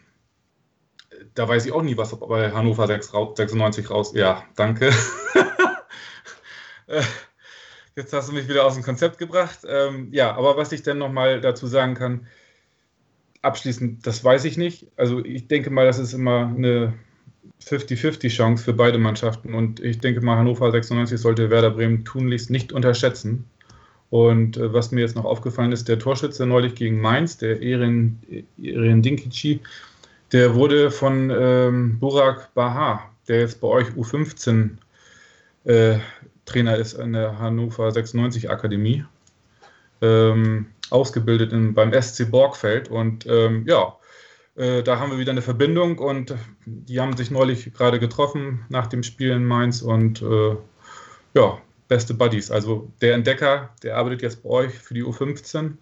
[1.36, 4.14] da weiß ich auch nie, was bei Hannover 6, 96 raus.
[4.16, 4.92] Ja, danke.
[6.88, 7.04] Äh,
[8.02, 9.60] jetzt hast du mich wieder aus dem Konzept gebracht.
[9.68, 12.28] Ähm, ja, aber was ich denn nochmal dazu sagen kann,
[13.42, 14.88] abschließend, das weiß ich nicht.
[14.98, 16.94] Also ich denke mal, das ist immer eine
[17.64, 19.54] 50-50 Chance für beide Mannschaften.
[19.54, 23.46] Und ich denke mal, Hannover 96 sollte Werder Bremen tunlichst nicht unterschätzen.
[24.10, 28.20] Und äh, was mir jetzt noch aufgefallen ist, der Torschütze neulich gegen Mainz, der Erin,
[28.62, 29.62] Erin Dinkici,
[30.32, 34.72] der wurde von ähm, Burak Baha, der jetzt bei euch U15
[35.66, 36.00] äh,
[36.46, 39.06] Trainer ist an der Hannover 96 Akademie,
[40.02, 42.90] ähm, ausgebildet in, beim SC Borgfeld.
[42.90, 43.96] Und ähm, ja,
[44.56, 48.88] äh, da haben wir wieder eine Verbindung und die haben sich neulich gerade getroffen nach
[48.88, 50.56] dem Spiel in Mainz und äh,
[51.34, 52.52] ja, beste Buddies.
[52.52, 55.74] Also der Entdecker, der arbeitet jetzt bei euch für die U15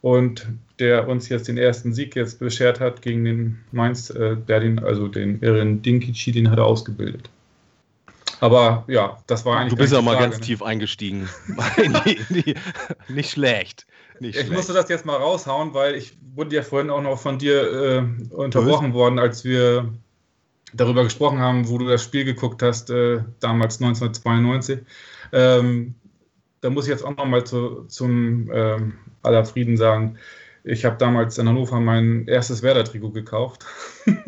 [0.00, 0.46] und
[0.78, 4.78] der uns jetzt den ersten Sieg jetzt beschert hat gegen den Mainz, äh, der den,
[4.78, 7.30] also den Erin Dinkici, den hat er ausgebildet.
[8.44, 9.70] Aber ja, das war eigentlich.
[9.70, 10.42] Du bist ja mal ganz ne?
[10.42, 11.30] tief eingestiegen.
[13.08, 13.86] nicht schlecht.
[14.20, 14.52] Nicht ich schlecht.
[14.52, 18.34] musste das jetzt mal raushauen, weil ich wurde ja vorhin auch noch von dir äh,
[18.34, 18.98] unterbrochen Böse.
[18.98, 19.90] worden, als wir
[20.74, 24.80] darüber gesprochen haben, wo du das Spiel geguckt hast, äh, damals 1992.
[25.32, 25.94] Ähm,
[26.60, 30.18] da muss ich jetzt auch noch mal zu, zum ähm, aller Frieden sagen,
[30.64, 33.64] ich habe damals in Hannover mein erstes Werder-Trikot gekauft.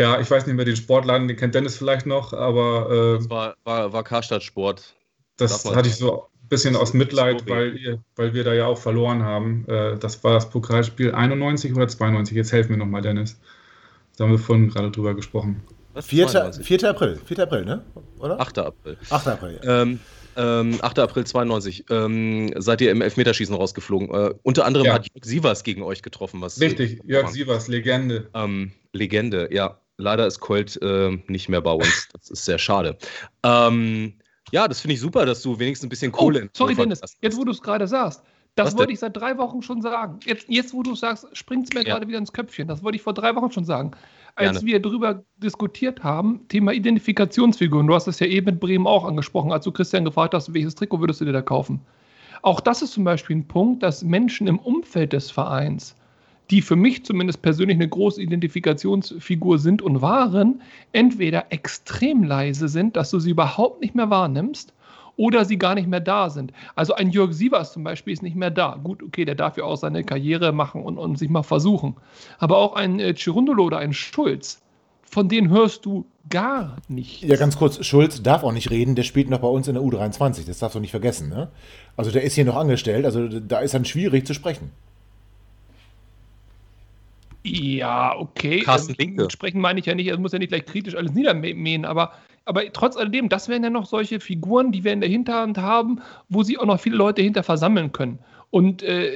[0.00, 2.90] ja, ich weiß nicht mehr den Sportladen, den kennt Dennis vielleicht noch, aber.
[2.90, 4.94] Äh, das war, war, war Karstadt Sport.
[5.36, 9.66] Das hatte ich so bisschen aus Mitleid, weil, weil wir da ja auch verloren haben.
[9.68, 12.34] Äh, das war das Pokalspiel 91 oder 92.
[12.34, 13.38] Jetzt helfen wir nochmal, Dennis.
[14.16, 15.62] Da haben wir vorhin gerade drüber gesprochen.
[15.94, 16.52] 4.
[16.62, 16.88] 4.
[16.88, 17.38] April, 4.
[17.40, 17.84] April, ne?
[18.18, 18.40] Oder?
[18.40, 18.58] 8.
[18.58, 18.96] April.
[19.10, 19.28] 8.
[19.28, 19.82] April, ja.
[19.82, 20.00] Ähm,
[20.36, 20.98] ähm, 8.
[20.98, 21.84] April 92.
[21.90, 24.08] Ähm, seid ihr im Elfmeterschießen rausgeflogen.
[24.08, 24.94] Äh, unter anderem ja.
[24.94, 26.40] hat Jörg Sievers gegen euch getroffen.
[26.40, 28.28] Was Richtig, Jörg Sievers, Legende.
[28.34, 29.78] Ähm, Legende, ja.
[30.00, 32.08] Leider ist Colt äh, nicht mehr bei uns.
[32.12, 32.96] Das ist sehr schade.
[33.42, 34.14] Ähm,
[34.50, 36.46] ja, das finde ich super, dass du wenigstens ein bisschen Kohle.
[36.46, 38.22] Oh, sorry, Dennis, jetzt wo du es gerade sagst.
[38.56, 38.94] Das Was wollte denn?
[38.94, 40.18] ich seit drei Wochen schon sagen.
[40.24, 41.94] Jetzt, jetzt wo du es sagst, springt es mir ja.
[41.94, 42.66] gerade wieder ins Köpfchen.
[42.66, 43.92] Das wollte ich vor drei Wochen schon sagen.
[44.34, 44.66] Als Gerne.
[44.66, 49.52] wir darüber diskutiert haben, Thema Identifikationsfiguren, du hast es ja eben mit Bremen auch angesprochen,
[49.52, 51.80] als du Christian gefragt hast, welches Trikot würdest du dir da kaufen?
[52.42, 55.94] Auch das ist zum Beispiel ein Punkt, dass Menschen im Umfeld des Vereins
[56.50, 62.96] die für mich zumindest persönlich eine große Identifikationsfigur sind und waren, entweder extrem leise sind,
[62.96, 64.72] dass du sie überhaupt nicht mehr wahrnimmst,
[65.20, 66.50] oder sie gar nicht mehr da sind.
[66.74, 68.80] Also ein Jörg Sievers zum Beispiel ist nicht mehr da.
[68.82, 71.96] Gut, okay, der darf ja auch seine Karriere machen und, und sich mal versuchen.
[72.38, 74.62] Aber auch ein äh, Chirundolo oder ein Schulz,
[75.02, 77.28] von denen hörst du gar nichts.
[77.28, 79.82] Ja, ganz kurz, Schulz darf auch nicht reden, der spielt noch bei uns in der
[79.82, 81.28] U23, das darfst du nicht vergessen.
[81.28, 81.50] Ne?
[81.98, 84.70] Also der ist hier noch angestellt, also da ist dann schwierig zu sprechen.
[87.44, 88.60] Ja, okay.
[88.60, 89.24] Carsten Linke.
[89.24, 92.12] Ähm, sprechen meine ich ja nicht, es muss ja nicht gleich kritisch alles niedermähen, aber,
[92.44, 96.00] aber trotz alledem, das wären ja noch solche Figuren, die wir in der Hinterhand haben,
[96.28, 98.18] wo sie auch noch viele Leute hinter versammeln können.
[98.50, 99.10] Und äh,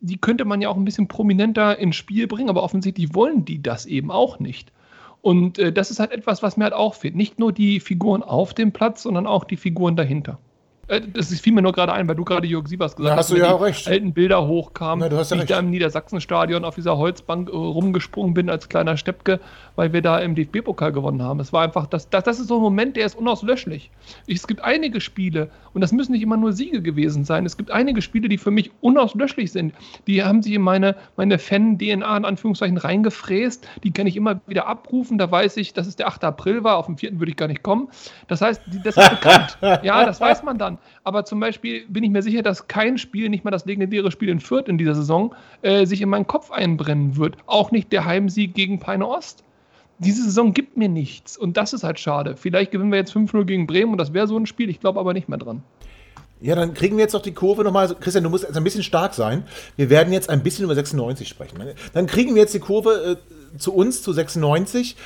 [0.00, 3.62] die könnte man ja auch ein bisschen prominenter ins Spiel bringen, aber offensichtlich wollen die
[3.62, 4.72] das eben auch nicht.
[5.22, 7.16] Und äh, das ist halt etwas, was mir halt auch fehlt.
[7.16, 10.38] Nicht nur die Figuren auf dem Platz, sondern auch die Figuren dahinter.
[10.90, 13.30] Äh, das fiel mir nur gerade ein, weil du gerade Jörg Siebers gesagt ja, hast,
[13.30, 13.86] hast du ja auch recht.
[13.86, 15.50] alten Bilder hochkamen, hast ja wie recht.
[15.50, 19.38] ich da im Niedersachsenstadion auf dieser Holzbank äh, rumgesprungen bin als kleiner Steppke,
[19.76, 21.38] weil wir da im DFB-Pokal gewonnen haben.
[21.38, 23.90] Es war einfach, das, das, das ist so ein Moment, der ist unauslöschlich.
[24.26, 27.56] Ich, es gibt einige Spiele, und das müssen nicht immer nur Siege gewesen sein, es
[27.56, 29.72] gibt einige Spiele, die für mich unauslöschlich sind.
[30.08, 34.66] Die haben sich in meine, meine Fan-DNA in Anführungszeichen reingefräst, die kann ich immer wieder
[34.66, 36.24] abrufen, da weiß ich, dass es der 8.
[36.24, 37.20] April war, auf den 4.
[37.20, 37.88] würde ich gar nicht kommen.
[38.26, 39.58] Das heißt, das ist bekannt.
[39.84, 40.79] ja, das weiß man dann.
[41.04, 44.28] Aber zum Beispiel bin ich mir sicher, dass kein Spiel, nicht mal das legendäre Spiel
[44.28, 47.36] in Fürth in dieser Saison, äh, sich in meinen Kopf einbrennen wird.
[47.46, 49.44] Auch nicht der Heimsieg gegen Peine Ost.
[49.98, 52.36] Diese Saison gibt mir nichts und das ist halt schade.
[52.36, 54.98] Vielleicht gewinnen wir jetzt 5-0 gegen Bremen und das wäre so ein Spiel, ich glaube
[54.98, 55.62] aber nicht mehr dran.
[56.40, 57.82] Ja, dann kriegen wir jetzt noch die Kurve nochmal.
[57.82, 59.44] Also, Christian, du musst jetzt ein bisschen stark sein.
[59.76, 61.58] Wir werden jetzt ein bisschen über 96 sprechen.
[61.92, 64.96] Dann kriegen wir jetzt die Kurve äh, zu uns, zu 96.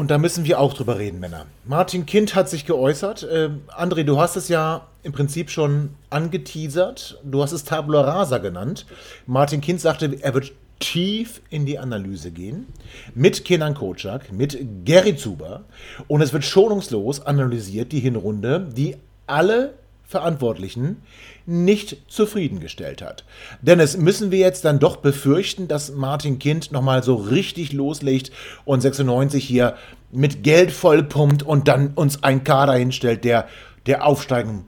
[0.00, 1.44] Und da müssen wir auch drüber reden, Männer.
[1.66, 3.28] Martin Kind hat sich geäußert.
[3.30, 7.20] Ähm, André, du hast es ja im Prinzip schon angeteasert.
[7.22, 8.86] Du hast es Tabula Rasa genannt.
[9.26, 12.66] Martin Kind sagte, er wird tief in die Analyse gehen.
[13.14, 15.64] Mit Kenan Kocak, mit Gary Zuber.
[16.08, 19.74] Und es wird schonungslos analysiert, die Hinrunde, die alle
[20.10, 21.02] Verantwortlichen
[21.46, 23.24] nicht zufriedengestellt hat.
[23.62, 28.32] Denn es müssen wir jetzt dann doch befürchten, dass Martin Kind nochmal so richtig loslegt
[28.64, 29.76] und 96 hier
[30.10, 33.46] mit Geld vollpumpt und dann uns einen Kader hinstellt, der,
[33.86, 34.64] der aufsteigen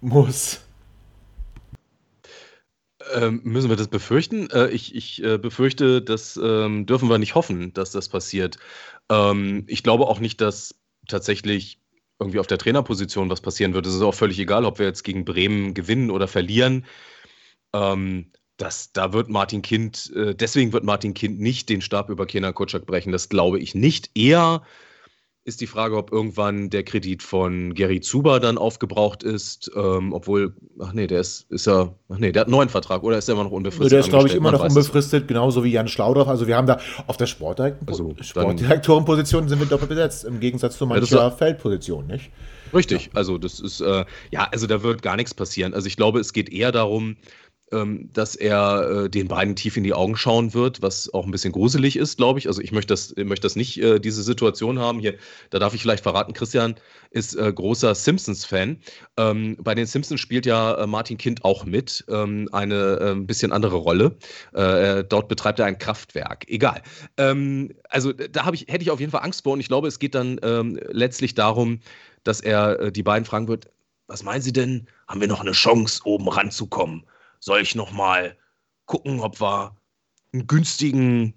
[0.00, 0.60] muss.
[3.14, 4.50] Ähm, müssen wir das befürchten?
[4.50, 8.58] Äh, ich ich äh, befürchte, das ähm, dürfen wir nicht hoffen, dass das passiert.
[9.08, 10.74] Ähm, ich glaube auch nicht, dass
[11.08, 11.79] tatsächlich
[12.20, 13.86] irgendwie auf der Trainerposition was passieren wird.
[13.86, 16.84] Es ist auch völlig egal, ob wir jetzt gegen Bremen gewinnen oder verlieren.
[17.74, 22.26] Ähm, das, da wird Martin Kind, äh, deswegen wird Martin Kind nicht den Stab über
[22.26, 23.10] Kenan Kutschak brechen.
[23.10, 24.10] Das glaube ich nicht.
[24.14, 24.62] Eher
[25.44, 30.54] ist die Frage, ob irgendwann der Kredit von Gary Zuber dann aufgebraucht ist, ähm, obwohl,
[30.78, 33.26] ach nee, der ist, ist ja, ach nee, der hat einen neuen Vertrag oder ist
[33.26, 33.92] der immer noch unbefristet?
[33.92, 36.28] Der ist, glaube ich, immer noch unbefristet, genauso wie Jan Schlaudorf.
[36.28, 40.76] Also wir haben da auf der Sportdirekt Also, Sportdirektorenposition sind wir doppelt besetzt, im Gegensatz
[40.76, 42.30] zu mancher ist- Feldposition, nicht?
[42.72, 45.74] Richtig, also das ist, äh, ja, also da wird gar nichts passieren.
[45.74, 47.16] Also ich glaube, es geht eher darum,
[48.12, 51.52] dass er äh, den beiden tief in die Augen schauen wird, was auch ein bisschen
[51.52, 52.48] gruselig ist, glaube ich.
[52.48, 54.98] Also ich möchte das, möchte das nicht, äh, diese Situation haben.
[54.98, 55.14] Hier,
[55.50, 56.74] da darf ich vielleicht verraten, Christian
[57.10, 58.78] ist äh, großer Simpsons-Fan.
[59.16, 63.26] Ähm, bei den Simpsons spielt ja äh, Martin Kind auch mit, ähm, eine äh, ein
[63.26, 64.16] bisschen andere Rolle.
[64.52, 66.48] Äh, dort betreibt er ein Kraftwerk.
[66.48, 66.82] Egal.
[67.16, 70.00] Ähm, also da ich, hätte ich auf jeden Fall Angst vor und ich glaube, es
[70.00, 71.80] geht dann ähm, letztlich darum,
[72.24, 73.68] dass er die beiden fragen wird,
[74.06, 74.88] was meinen Sie denn?
[75.06, 77.04] Haben wir noch eine Chance, oben ranzukommen?
[77.40, 78.36] Soll ich noch mal
[78.84, 79.76] gucken, ob wir
[80.32, 81.34] einen günstigen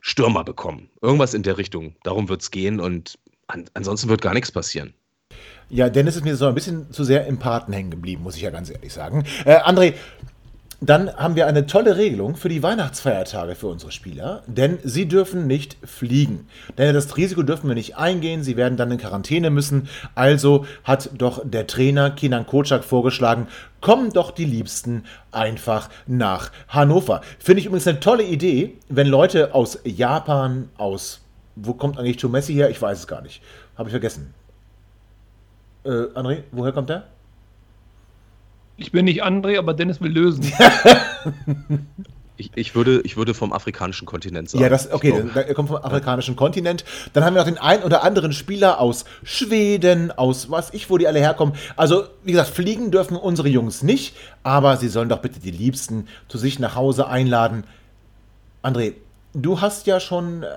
[0.00, 0.90] Stürmer bekommen?
[1.00, 1.94] Irgendwas in der Richtung.
[2.02, 4.94] Darum wird es gehen und an, ansonsten wird gar nichts passieren.
[5.68, 8.42] Ja, Dennis ist mir so ein bisschen zu sehr im Paten hängen geblieben, muss ich
[8.42, 9.24] ja ganz ehrlich sagen.
[9.44, 9.94] Äh, André,
[10.80, 15.46] dann haben wir eine tolle Regelung für die Weihnachtsfeiertage für unsere Spieler, denn sie dürfen
[15.46, 16.48] nicht fliegen.
[16.76, 19.88] Denn das Risiko dürfen wir nicht eingehen, sie werden dann in Quarantäne müssen.
[20.14, 23.48] Also hat doch der Trainer Kinan Kocak vorgeschlagen,
[23.80, 27.22] kommen doch die Liebsten einfach nach Hannover.
[27.38, 31.22] Finde ich übrigens eine tolle Idee, wenn Leute aus Japan, aus,
[31.54, 32.68] wo kommt eigentlich Joe Messi her?
[32.68, 33.40] Ich weiß es gar nicht.
[33.76, 34.34] Habe ich vergessen.
[35.84, 37.04] Äh, André, woher kommt der?
[38.76, 40.52] Ich bin nicht André, aber Dennis will lösen.
[42.38, 44.62] Ich, ich, würde, ich würde vom afrikanischen Kontinent sagen.
[44.62, 46.84] Ja, das, okay, der kommt vom afrikanischen Kontinent.
[47.14, 50.98] Dann haben wir noch den einen oder anderen Spieler aus Schweden, aus was ich, wo
[50.98, 51.54] die alle herkommen.
[51.76, 56.08] Also, wie gesagt, fliegen dürfen unsere Jungs nicht, aber sie sollen doch bitte die Liebsten
[56.28, 57.64] zu sich nach Hause einladen.
[58.62, 58.92] André,
[59.32, 60.48] du hast ja schon äh,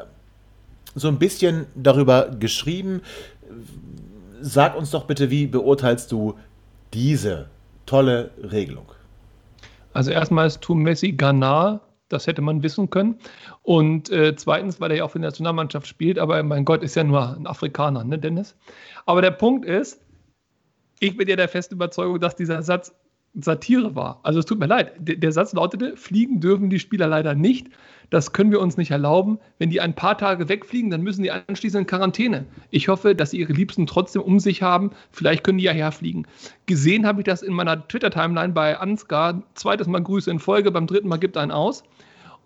[0.95, 3.03] so ein bisschen darüber geschrieben.
[4.41, 6.35] Sag uns doch bitte, wie beurteilst du
[6.93, 7.47] diese
[7.89, 8.91] tolle Regelung?
[9.93, 13.19] Also erstmal ist Tour Messi Ghana, das hätte man wissen können.
[13.63, 16.95] Und äh, zweitens, weil er ja auch für die Nationalmannschaft spielt, aber mein Gott, ist
[16.95, 18.55] ja nur ein Afrikaner, ne, Dennis?
[19.05, 19.99] Aber der Punkt ist,
[20.99, 22.93] ich bin ja der festen Überzeugung, dass dieser Satz
[23.35, 24.19] Satire war.
[24.23, 24.93] Also es tut mir leid.
[24.97, 27.67] Der, der Satz lautete, fliegen dürfen die Spieler leider nicht.
[28.09, 29.39] Das können wir uns nicht erlauben.
[29.59, 32.45] Wenn die ein paar Tage wegfliegen, dann müssen die anschließend in Quarantäne.
[32.71, 34.91] Ich hoffe, dass sie ihre Liebsten trotzdem um sich haben.
[35.11, 36.25] Vielleicht können die ja herfliegen.
[36.65, 39.43] Gesehen habe ich das in meiner Twitter-Timeline bei Ansgar.
[39.53, 41.83] Zweites Mal Grüße in Folge, beim dritten Mal gibt einen aus.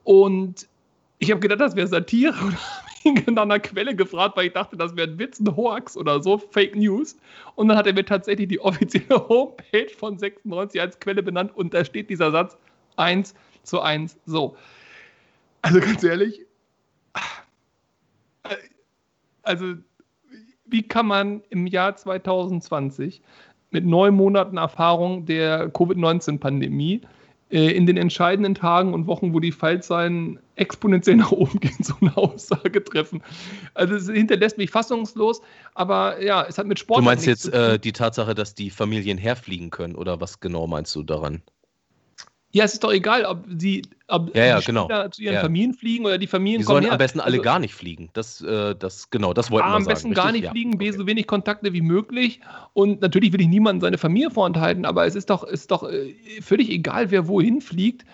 [0.03, 0.67] Und
[1.19, 2.92] ich habe gedacht, das wäre Satire und habe
[3.27, 6.37] nach einer Quelle gefragt, weil ich dachte, das wäre ein Witz, ein Hoax oder so,
[6.37, 7.17] Fake News.
[7.55, 11.73] Und dann hat er mir tatsächlich die offizielle Homepage von 96 als Quelle benannt und
[11.73, 12.57] da steht dieser Satz
[12.97, 14.55] 1 zu 1 so.
[15.61, 16.41] Also ganz ehrlich,
[19.43, 19.75] also
[20.65, 23.21] wie kann man im Jahr 2020
[23.71, 27.07] mit neun Monaten Erfahrung der Covid-19-Pandemie äh,
[27.53, 32.17] in den entscheidenden Tagen und Wochen, wo die Fallzahlen exponentiell nach oben gehen, so eine
[32.17, 33.21] Aussage treffen.
[33.75, 35.41] Also es hinterlässt mich fassungslos,
[35.75, 37.01] aber ja, es hat mit Sport.
[37.01, 40.95] Du meinst jetzt äh, die Tatsache, dass die Familien herfliegen können oder was genau meinst
[40.95, 41.43] du daran?
[42.55, 44.87] Ja, es ist doch egal, ob sie ob ja, ja, die genau.
[45.09, 45.39] zu ihren Ja.
[45.41, 46.91] Familien fliegen oder die Familien Die sollen her.
[46.91, 48.09] am besten alle Also, gar nicht fliegen.
[48.13, 49.93] Das, äh, das, genau, das wollten wir am sagen.
[49.93, 50.97] besten gar nicht fliegen, B, Okay.
[50.97, 52.41] so wenig Kontakte wie möglich.
[52.73, 56.13] Und natürlich will ich niemandem seine Familie vorenthalten, aber es ist doch, ist doch äh,
[56.41, 58.05] völlig egal, wer wohin fliegt.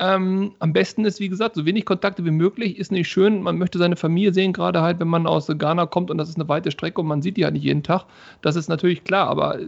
[0.00, 2.78] Ähm, am besten ist, wie gesagt, so wenig Kontakte wie möglich.
[2.78, 3.42] Ist nicht schön.
[3.42, 6.36] Man möchte seine Familie sehen, gerade halt, wenn man aus Ghana kommt und das ist
[6.36, 8.04] eine weite Strecke und man sieht die halt nicht jeden Tag.
[8.42, 9.64] Das ist natürlich klar, aber äh,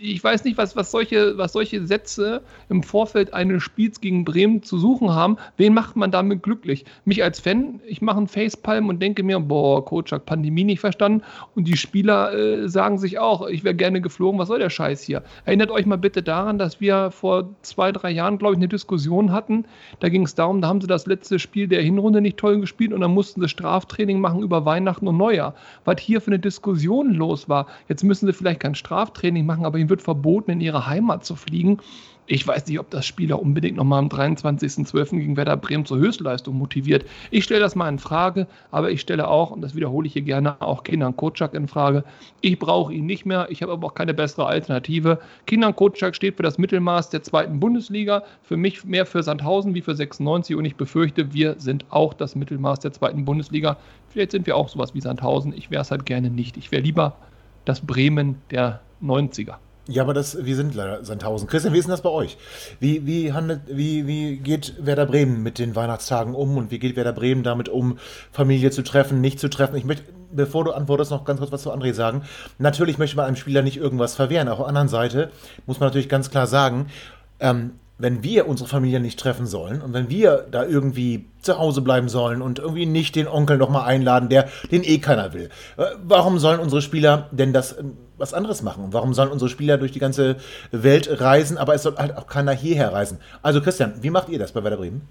[0.00, 4.62] ich weiß nicht, was, was, solche, was solche Sätze im Vorfeld eines Spiels gegen Bremen
[4.62, 5.36] zu suchen haben.
[5.56, 6.84] Wen macht man damit glücklich?
[7.04, 10.80] Mich als Fan, ich mache einen Facepalm und denke mir, boah, Coach hat Pandemie nicht
[10.80, 11.22] verstanden.
[11.54, 15.02] Und die Spieler äh, sagen sich auch, ich wäre gerne geflogen, was soll der Scheiß
[15.02, 15.22] hier?
[15.44, 19.32] Erinnert euch mal bitte daran, dass wir vor zwei, drei Jahren, glaube ich, eine Diskussion
[19.32, 19.64] hatten.
[20.00, 22.92] Da ging es darum, da haben sie das letzte Spiel der Hinrunde nicht toll gespielt
[22.92, 25.54] und dann mussten sie Straftraining machen über Weihnachten und Neujahr.
[25.84, 27.66] Was hier für eine Diskussion los war.
[27.88, 31.36] Jetzt müssen sie vielleicht kein Straftraining machen, aber ihnen wird verboten, in ihre Heimat zu
[31.36, 31.78] fliegen.
[32.26, 35.18] Ich weiß nicht, ob das Spieler unbedingt nochmal am 23.12.
[35.18, 37.04] gegen Werder Bremen zur Höchstleistung motiviert.
[37.30, 40.22] Ich stelle das mal in Frage, aber ich stelle auch, und das wiederhole ich hier
[40.22, 42.02] gerne, auch Kinan Kocak in Frage.
[42.40, 45.18] Ich brauche ihn nicht mehr, ich habe aber auch keine bessere Alternative.
[45.44, 49.82] Kinan Kocak steht für das Mittelmaß der zweiten Bundesliga, für mich mehr für Sandhausen wie
[49.82, 53.76] für 96 und ich befürchte, wir sind auch das Mittelmaß der zweiten Bundesliga.
[54.08, 56.56] Vielleicht sind wir auch sowas wie Sandhausen, ich wäre es halt gerne nicht.
[56.56, 57.16] Ich wäre lieber
[57.66, 59.56] das Bremen der 90er.
[59.86, 61.46] Ja, aber das, wir sind leider Sandhausen.
[61.46, 62.38] Christian, wie ist denn das bei euch?
[62.80, 66.96] Wie, wie, handelt, wie, wie geht Werder Bremen mit den Weihnachtstagen um und wie geht
[66.96, 67.98] Werder Bremen damit um,
[68.32, 69.76] Familie zu treffen, nicht zu treffen?
[69.76, 72.22] Ich möchte, bevor du antwortest, noch ganz kurz was zu André sagen.
[72.58, 74.48] Natürlich möchte man einem Spieler nicht irgendwas verwehren.
[74.48, 75.30] Auf der anderen Seite
[75.66, 76.86] muss man natürlich ganz klar sagen,
[77.40, 81.80] ähm, wenn wir unsere Familie nicht treffen sollen und wenn wir da irgendwie zu Hause
[81.80, 85.84] bleiben sollen und irgendwie nicht den Onkel nochmal einladen, der den eh keiner will, äh,
[86.02, 87.84] warum sollen unsere Spieler denn das äh,
[88.18, 88.84] was anderes machen?
[88.84, 90.36] Und warum sollen unsere Spieler durch die ganze
[90.72, 93.18] Welt reisen, aber es soll halt auch keiner hierher reisen?
[93.42, 95.02] Also Christian, wie macht ihr das bei Werder Bremen?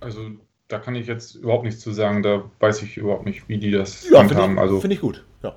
[0.00, 0.20] Also
[0.68, 2.22] da kann ich jetzt überhaupt nichts zu sagen.
[2.22, 4.54] Da weiß ich überhaupt nicht, wie die das Ja, finde handhaben.
[4.54, 5.22] ich, Also find ich gut.
[5.42, 5.54] Ja.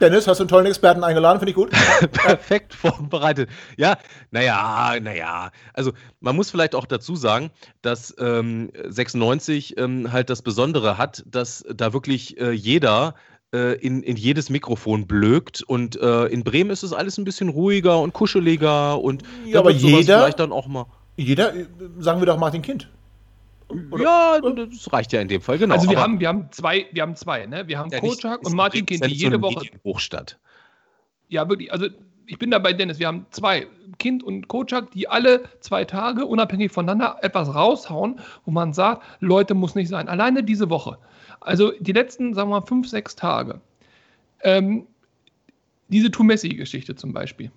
[0.00, 1.38] Dennis, hast du einen tollen Experten eingeladen?
[1.38, 1.70] Finde ich gut.
[2.12, 3.48] perfekt vorbereitet.
[3.76, 3.96] Ja,
[4.30, 5.50] naja, naja.
[5.72, 7.50] Also man muss vielleicht auch dazu sagen,
[7.82, 13.14] dass ähm, 96 ähm, halt das Besondere hat, dass da wirklich äh, jeder
[13.54, 17.48] äh, in, in jedes Mikrofon blökt und äh, in Bremen ist es alles ein bisschen
[17.48, 20.86] ruhiger und kuscheliger und Ja, aber jeder- vielleicht dann auch mal.
[21.16, 21.66] Jeder, äh,
[21.98, 22.90] sagen wir doch Martin Kind.
[23.98, 25.74] Ja, das reicht ja in dem Fall, genau.
[25.74, 27.66] also wir haben, wir haben zwei, wir haben zwei, ne?
[27.66, 29.64] Wir haben Ja, Kocak und Martin Kind, die jede so Woche.
[29.64, 30.38] Medienhochstadt.
[31.28, 31.72] Ja, wirklich.
[31.72, 31.88] Also
[32.26, 32.98] ich bin da bei Dennis.
[32.98, 33.66] Wir haben zwei,
[33.98, 39.54] Kind und Kocak, die alle zwei Tage unabhängig voneinander etwas raushauen, wo man sagt, Leute,
[39.54, 40.08] muss nicht sein.
[40.08, 40.98] Alleine diese Woche.
[41.40, 43.60] Also die letzten, sagen wir mal, fünf, sechs Tage.
[44.42, 44.86] Ähm,
[45.88, 47.50] diese Tumessi-Geschichte zum Beispiel.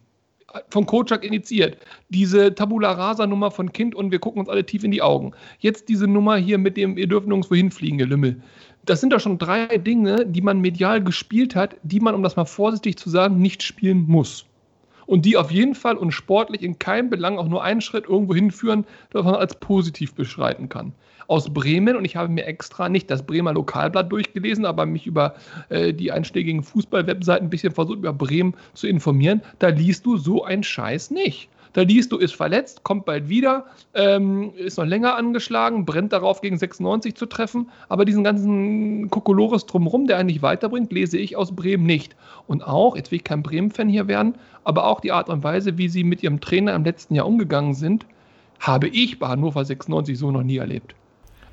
[0.70, 1.78] Von Kocak initiiert.
[2.10, 5.34] Diese Tabula Rasa-Nummer von Kind und wir gucken uns alle tief in die Augen.
[5.60, 8.42] Jetzt diese Nummer hier mit dem, ihr dürft nirgendwo hinfliegen, ihr Lümmel.
[8.86, 12.36] Das sind doch schon drei Dinge, die man medial gespielt hat, die man, um das
[12.36, 14.46] mal vorsichtig zu sagen, nicht spielen muss.
[15.06, 18.36] Und die auf jeden Fall und sportlich in keinem Belang auch nur einen Schritt irgendwo
[18.36, 20.94] hinführen, das man als positiv beschreiten kann.
[21.30, 25.36] Aus Bremen, und ich habe mir extra nicht das Bremer Lokalblatt durchgelesen, aber mich über
[25.70, 30.44] äh, die einschlägigen Fußball-Webseiten ein bisschen versucht, über Bremen zu informieren, da liest du so
[30.44, 31.48] einen Scheiß nicht.
[31.74, 36.42] Da liest du, ist verletzt, kommt bald wieder, ähm, ist noch länger angeschlagen, brennt darauf,
[36.42, 37.70] gegen 96 zu treffen.
[37.90, 42.16] Aber diesen ganzen Kokolores drumherum, der eigentlich weiterbringt, lese ich aus Bremen nicht.
[42.48, 45.78] Und auch, jetzt will ich kein Bremen-Fan hier werden, aber auch die Art und Weise,
[45.78, 48.08] wie sie mit ihrem Trainer im letzten Jahr umgegangen sind,
[48.60, 50.96] habe ich bei Hannover 96 so noch nie erlebt.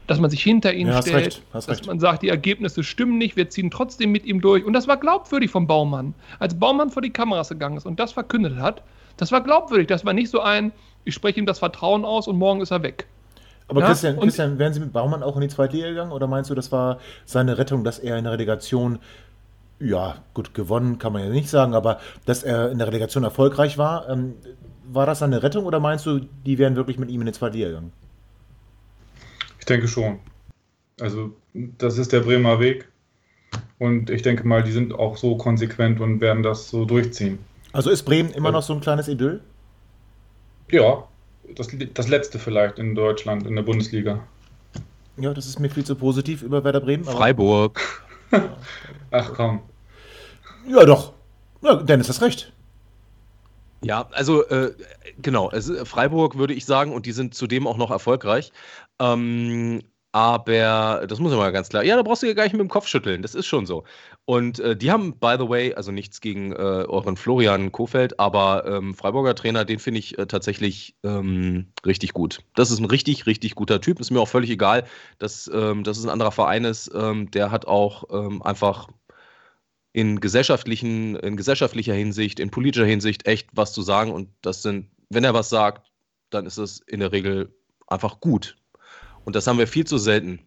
[0.07, 1.87] Dass man sich hinter ihn Ja, hast stellt, recht, hast dass recht.
[1.87, 4.65] man sagt, die Ergebnisse stimmen nicht, wir ziehen trotzdem mit ihm durch.
[4.65, 6.15] Und das war glaubwürdig vom Baumann.
[6.39, 8.83] Als Baumann vor die Kameras gegangen ist und das verkündet hat,
[9.17, 9.89] das war glaubwürdig.
[9.89, 10.73] Das war nicht so ein,
[11.05, 13.07] ich spreche ihm das Vertrauen aus und morgen ist er weg.
[13.69, 16.27] Aber Ja, Christian, Christian, wären Sie mit Baumann auch in die zweite Liga gegangen oder
[16.29, 19.01] meinst du, das war seine Rettung, dass er in der Relegation,
[19.81, 23.77] ja, gut, gewonnen kann man ja nicht sagen, aber dass er in der Relegation erfolgreich
[23.77, 24.09] war?
[24.09, 24.35] Ähm,
[24.89, 27.57] war das seine Rettung oder meinst du, die wären wirklich mit ihm in die zweite
[27.57, 27.93] Liga gegangen?
[29.67, 30.21] Ich denke schon.
[31.01, 32.87] Also das ist der Bremer Weg.
[33.81, 37.41] Und ich denke mal, die sind auch so konsequent und werden das so durchziehen.
[37.73, 38.53] Also ist Bremen immer Ja.
[38.53, 39.41] noch so ein kleines Idyll?
[40.71, 41.03] Ja,
[41.57, 44.21] das, das letzte vielleicht in Deutschland, in der Bundesliga.
[45.17, 47.07] Ja, das ist mir viel zu positiv über Werder Bremen.
[47.09, 47.81] aber- Freiburg.
[49.11, 49.61] Ach komm.
[50.69, 51.13] Ja, doch.
[51.63, 52.53] Ja, Dennis, hast recht.
[53.83, 54.75] Ja, also äh,
[55.21, 58.53] genau, es, Freiburg würde ich sagen, und die sind zudem auch noch erfolgreich.
[58.99, 59.83] Ähm,
[60.17, 61.85] aber das muss ich mal ganz klar.
[61.85, 63.21] Ja, da brauchst du ja gar nicht mit dem Kopf schütteln.
[63.21, 63.85] Das ist schon so.
[64.25, 68.65] Und äh, die haben, by the way, also nichts gegen äh, euren Florian Kofeld, aber
[68.67, 72.41] ähm, Freiburger Trainer, den finde ich äh, tatsächlich ähm, richtig gut.
[72.55, 74.01] Das ist ein richtig, richtig guter Typ.
[74.01, 74.85] Ist mir auch völlig egal,
[75.19, 76.91] dass, ähm, dass es ein anderer Verein ist.
[76.95, 78.89] Ähm, der hat auch ähm, einfach
[79.97, 84.13] in gesellschaftlichen, in gesellschaftlicher Hinsicht, in politischer Hinsicht echt was zu sagen.
[84.13, 85.91] Und das sind, wenn er was sagt,
[86.29, 88.59] dann ist es in der Regel einfach gut.
[89.25, 90.47] Und das haben wir viel zu selten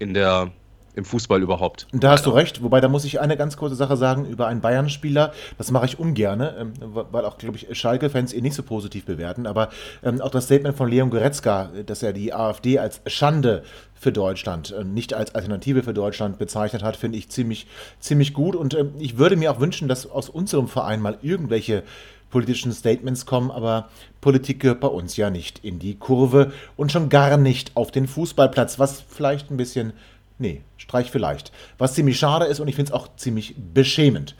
[0.00, 0.52] in der,
[0.94, 1.86] im Fußball überhaupt.
[1.92, 4.60] Da hast du recht, wobei da muss ich eine ganz kurze Sache sagen über einen
[4.60, 5.32] Bayern-Spieler.
[5.58, 9.46] Das mache ich ungern, ähm, weil auch, glaube ich, Schalke-Fans ihn nicht so positiv bewerten.
[9.46, 9.70] Aber
[10.02, 13.62] ähm, auch das Statement von Leon Goretzka, dass er die AfD als Schande
[13.94, 17.66] für Deutschland, äh, nicht als Alternative für Deutschland bezeichnet hat, finde ich ziemlich,
[18.00, 18.56] ziemlich gut.
[18.56, 21.82] Und ich würde mir auch wünschen, dass aus unserem Verein mal irgendwelche
[22.30, 23.88] politischen Statements kommen, aber
[24.20, 28.06] Politik gehört bei uns ja nicht in die Kurve und schon gar nicht auf den
[28.06, 29.92] Fußballplatz, was vielleicht ein bisschen,
[30.40, 34.34] nee, Streich vielleicht, was ziemlich schade ist und ich finde es auch ziemlich beschämend.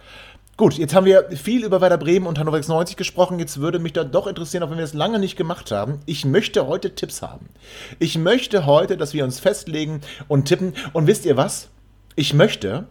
[0.57, 3.39] Gut, jetzt haben wir viel über Werder Bremen und Hannover 96 gesprochen.
[3.39, 6.01] Jetzt würde mich da doch interessieren, auch wenn wir das lange nicht gemacht haben.
[6.05, 7.49] Ich möchte heute Tipps haben.
[7.99, 10.75] Ich möchte heute, dass wir uns festlegen und tippen.
[10.93, 11.71] Und wisst ihr was?
[12.15, 12.89] Ich möchte,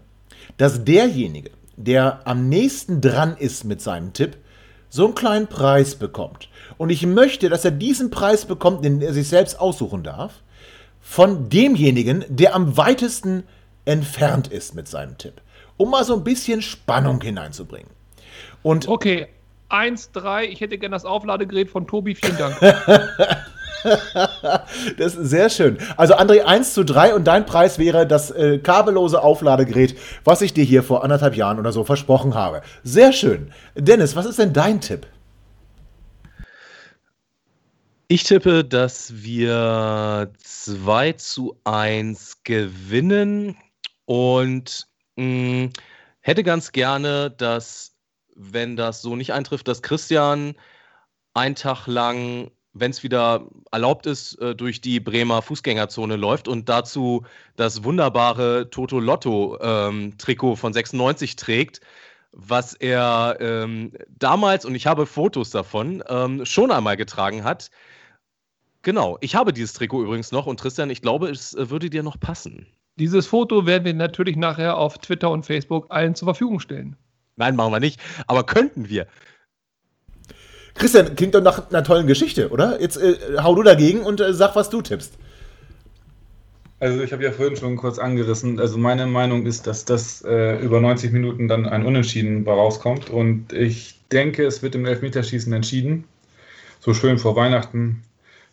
[0.57, 4.38] dass derjenige, der am nächsten dran ist mit seinem Tipp,
[4.89, 6.49] so einen kleinen Preis bekommt.
[6.78, 10.41] Und ich möchte, dass er diesen Preis bekommt, den er sich selbst aussuchen darf,
[11.02, 13.43] von demjenigen, der am weitesten
[13.86, 15.41] entfernt ist mit seinem Tipp.
[15.78, 17.89] Um mal so ein bisschen Spannung hineinzubringen.
[18.62, 19.28] Und okay,
[19.70, 22.60] 1-3, ich hätte gerne das Aufladegerät von Tobi, vielen Dank.
[24.97, 25.78] das ist sehr schön.
[25.95, 30.54] Also André 1 zu 3 und dein Preis wäre das äh, kabellose Aufladegerät, was ich
[30.54, 32.62] dir hier vor anderthalb Jahren oder so versprochen habe.
[32.84, 33.52] Sehr schön.
[33.76, 35.08] Dennis, was ist denn dein Tipp?
[38.12, 43.55] Ich tippe, dass wir 2 zu 1 gewinnen
[44.05, 45.70] und mh, mm,
[46.22, 47.95] hätte ganz gerne, dass,
[48.36, 50.55] wenn das so nicht eintrifft, dass Christian
[51.36, 56.68] einen Tag lang wenn es wieder erlaubt ist, äh, durch die Bremer Fußgängerzone läuft und
[56.68, 57.26] dazu
[57.57, 61.82] das wunderbare Toto Lotto-Trikot ähm, von 96 trägt,
[62.32, 67.70] was er ähm, damals, und ich habe Fotos davon, ähm, schon einmal getragen hat.
[68.82, 72.03] Genau, ich habe dieses Trikot übrigens noch und Christian, ich glaube, es äh, würde dir
[72.03, 72.65] noch passen.
[72.97, 76.95] Dieses Foto werden wir natürlich nachher auf Twitter und Facebook allen zur Verfügung stellen.
[77.36, 79.07] Nein, machen wir nicht, aber könnten wir.
[80.75, 82.80] Christian, klingt doch nach einer tollen Geschichte, oder?
[82.82, 85.17] Jetzt äh, hau du dagegen und äh, sag, was du tippst.
[86.80, 88.59] Also ich habe ja vorhin schon kurz angerissen.
[88.59, 93.09] Also meine Meinung ist, dass das äh, über 90 Minuten dann ein Unentschieden rauskommt.
[93.09, 96.05] Und ich denke, es wird im Elfmeterschießen entschieden.
[96.80, 98.03] So schön vor Weihnachten.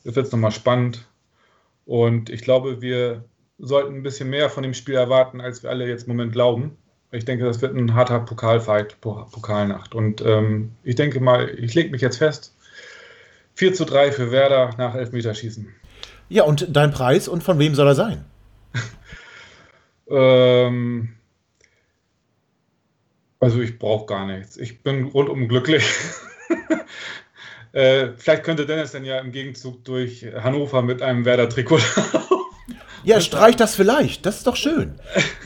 [0.06, 1.04] Es wird nochmal spannend.
[1.84, 3.24] Und ich glaube, wir
[3.58, 6.76] sollten ein bisschen mehr von dem Spiel erwarten, als wir alle jetzt im Moment glauben.
[7.10, 9.94] Ich denke, das wird ein harter Pokalfight, Pokalnacht.
[9.94, 12.54] Und ähm, ich denke mal, ich lege mich jetzt fest.
[13.54, 15.74] 4 zu 3 für Werder nach Elfmeterschießen.
[16.28, 18.24] Ja, und dein Preis und von wem soll er sein?
[20.10, 21.14] ähm,
[23.40, 24.56] also ich brauche gar nichts.
[24.56, 25.84] Ich bin rundum glücklich.
[27.76, 31.78] äh, vielleicht könnte Dennis dann ja im Gegenzug durch Hannover mit einem Werder-Trikot
[33.04, 34.24] Ja, streich das vielleicht.
[34.24, 34.98] Das ist doch schön.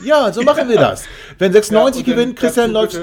[0.03, 1.03] Ja, so machen wir das.
[1.37, 2.99] Wenn 96 ja, gewinnt, Christian läuft.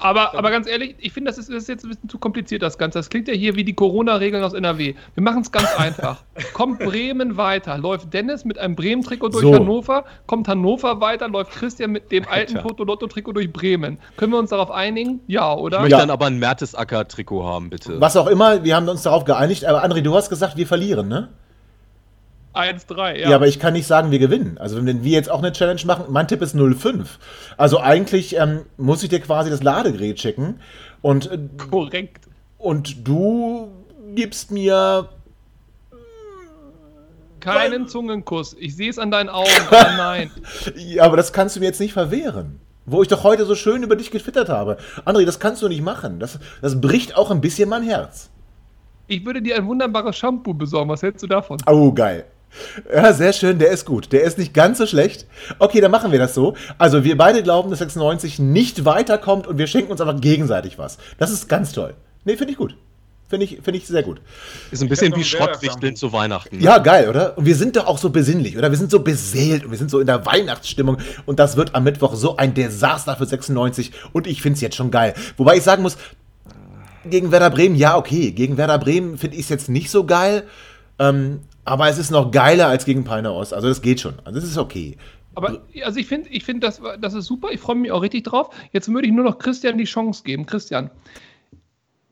[0.00, 2.62] Aber, aber ganz ehrlich, ich finde, das ist, das ist jetzt ein bisschen zu kompliziert,
[2.62, 2.98] das Ganze.
[2.98, 4.94] Das klingt ja hier wie die Corona-Regeln aus NRW.
[5.14, 6.22] Wir machen es ganz einfach.
[6.54, 9.54] Kommt Bremen weiter, läuft Dennis mit einem Bremen-Trikot durch so.
[9.54, 13.98] Hannover, kommt Hannover weiter, läuft Christian mit dem alten Toto-Lotto-Trikot durch Bremen.
[14.16, 15.20] Können wir uns darauf einigen?
[15.26, 15.78] Ja, oder?
[15.78, 16.00] Ich möchte ja.
[16.00, 18.00] dann aber ein Mertesacker-Trikot haben, bitte.
[18.00, 19.64] Was auch immer, wir haben uns darauf geeinigt.
[19.66, 21.28] Aber André, du hast gesagt, wir verlieren, ne?
[22.54, 23.30] 1-3, ja.
[23.30, 24.58] Ja, aber ich kann nicht sagen, wir gewinnen.
[24.58, 27.06] Also wenn wir jetzt auch eine Challenge machen, mein Tipp ist 0-5.
[27.56, 30.60] Also eigentlich ähm, muss ich dir quasi das Ladegerät schicken.
[31.00, 31.38] Und, äh,
[31.70, 32.26] Korrekt.
[32.58, 33.70] Und du
[34.14, 35.08] gibst mir
[37.38, 38.54] keinen Zungenkuss.
[38.58, 40.30] Ich sehe es an deinen Augen, aber nein.
[40.76, 42.60] ja, aber das kannst du mir jetzt nicht verwehren.
[42.86, 44.76] Wo ich doch heute so schön über dich getwittert habe.
[45.04, 46.18] André, das kannst du nicht machen.
[46.18, 48.30] Das, das bricht auch ein bisschen mein Herz.
[49.06, 50.90] Ich würde dir ein wunderbares Shampoo besorgen.
[50.90, 51.58] Was hältst du davon?
[51.66, 52.24] Oh, geil.
[52.92, 54.12] Ja, sehr schön, der ist gut.
[54.12, 55.26] Der ist nicht ganz so schlecht.
[55.58, 56.54] Okay, dann machen wir das so.
[56.78, 60.98] Also, wir beide glauben, dass 96 nicht weiterkommt und wir schenken uns einfach gegenseitig was.
[61.18, 61.94] Das ist ganz toll.
[62.24, 62.76] Nee, finde ich gut.
[63.30, 64.20] Finde ich, find ich sehr gut.
[64.72, 66.56] Ist ein bisschen wie Schrottwichteln zu Weihnachten.
[66.56, 66.64] Ne?
[66.64, 67.38] Ja, geil, oder?
[67.38, 68.70] Und wir sind doch auch so besinnlich, oder?
[68.70, 70.98] Wir sind so beseelt und wir sind so in der Weihnachtsstimmung.
[71.26, 73.92] Und das wird am Mittwoch so ein Desaster für 96.
[74.12, 75.14] Und ich finde es jetzt schon geil.
[75.36, 75.96] Wobei ich sagen muss,
[77.08, 78.32] gegen Werder Bremen, ja, okay.
[78.32, 80.42] Gegen Werder Bremen finde ich es jetzt nicht so geil.
[80.98, 83.54] Ähm, aber es ist noch geiler als gegen Peine Ost.
[83.54, 84.14] Also das geht schon.
[84.24, 84.96] Also das ist okay.
[85.34, 87.50] Aber also ich finde, ich find, das, das ist super.
[87.52, 88.50] Ich freue mich auch richtig drauf.
[88.72, 90.46] Jetzt würde ich nur noch Christian die Chance geben.
[90.46, 90.90] Christian,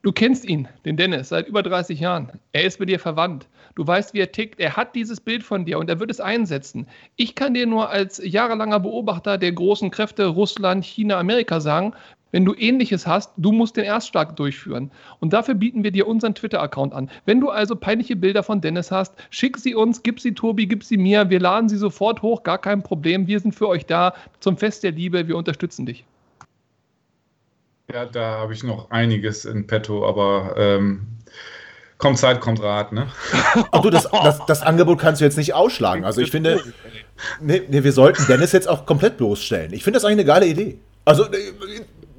[0.03, 2.31] Du kennst ihn, den Dennis, seit über 30 Jahren.
[2.53, 3.49] Er ist mit dir verwandt.
[3.75, 4.61] Du weißt, wie er tickt.
[4.61, 6.87] Er hat dieses Bild von dir und er wird es einsetzen.
[7.17, 11.95] Ich kann dir nur als jahrelanger Beobachter der großen Kräfte Russland, China, Amerika sagen,
[12.31, 14.91] wenn du ähnliches hast, du musst den Erstschlag durchführen.
[15.21, 17.11] Und dafür bieten wir dir unseren Twitter-Account an.
[17.25, 20.85] Wenn du also peinliche Bilder von Dennis hast, schick sie uns, gib sie Tobi, gib
[20.85, 21.31] sie mir.
[21.31, 23.27] Wir laden sie sofort hoch, gar kein Problem.
[23.27, 25.27] Wir sind für euch da zum Fest der Liebe.
[25.29, 26.05] Wir unterstützen dich.
[27.93, 31.07] Ja, da habe ich noch einiges in petto, aber ähm,
[31.97, 33.09] kommt Zeit, kommt Rat, ne?
[33.73, 36.05] Ach du, das, das, das, Angebot kannst du jetzt nicht ausschlagen.
[36.05, 36.63] Also ich finde,
[37.41, 39.73] nee, nee, wir sollten Dennis jetzt auch komplett bloßstellen.
[39.73, 40.79] Ich finde das eigentlich eine geile Idee.
[41.07, 41.39] Also, äh,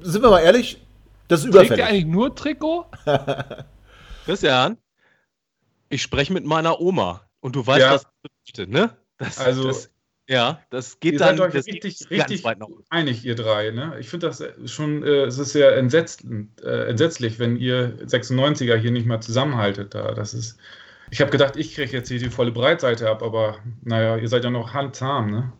[0.00, 0.80] sind wir mal ehrlich,
[1.28, 1.68] das ist überfällig.
[1.68, 2.86] Trägt ihr eigentlich nur Trikot?
[4.24, 4.76] Christian,
[5.88, 7.92] ich spreche mit meiner Oma und du weißt, ja.
[7.92, 8.96] was das bedeutet, ne?
[9.18, 9.90] Das, also, das,
[10.28, 12.44] ja, das geht ihr dann seid euch richtig, richtig
[12.88, 13.70] einig, ihr drei.
[13.70, 13.96] Ne?
[13.98, 16.24] Ich finde das schon, äh, es ist sehr entsetzt,
[16.62, 19.94] äh, entsetzlich, wenn ihr 96er hier nicht mehr zusammenhaltet.
[19.94, 20.14] Da.
[20.14, 20.56] Das ist,
[21.10, 24.44] ich habe gedacht, ich kriege jetzt hier die volle Breitseite ab, aber naja, ihr seid
[24.44, 25.52] ja noch handzahm, ne?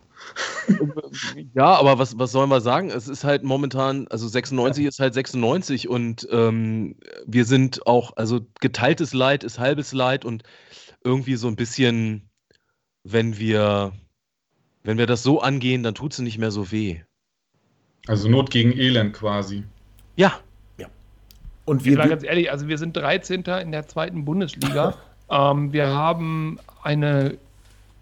[1.53, 2.89] ja, aber was, was sollen wir sagen?
[2.89, 4.89] Es ist halt momentan, also 96 ja.
[4.89, 6.95] ist halt 96 und ähm,
[7.25, 10.43] wir sind auch, also geteiltes Leid ist halbes Leid und
[11.03, 12.29] irgendwie so ein bisschen,
[13.03, 13.93] wenn wir
[14.83, 17.01] wenn wir das so angehen, dann tut es nicht mehr so weh.
[18.07, 19.63] Also Not gegen Elend quasi.
[20.15, 20.39] Ja.
[20.77, 20.87] ja.
[21.65, 23.43] Und wir, ganz ehrlich, also wir sind 13.
[23.61, 24.95] in der zweiten Bundesliga.
[25.29, 27.37] ähm, wir haben eine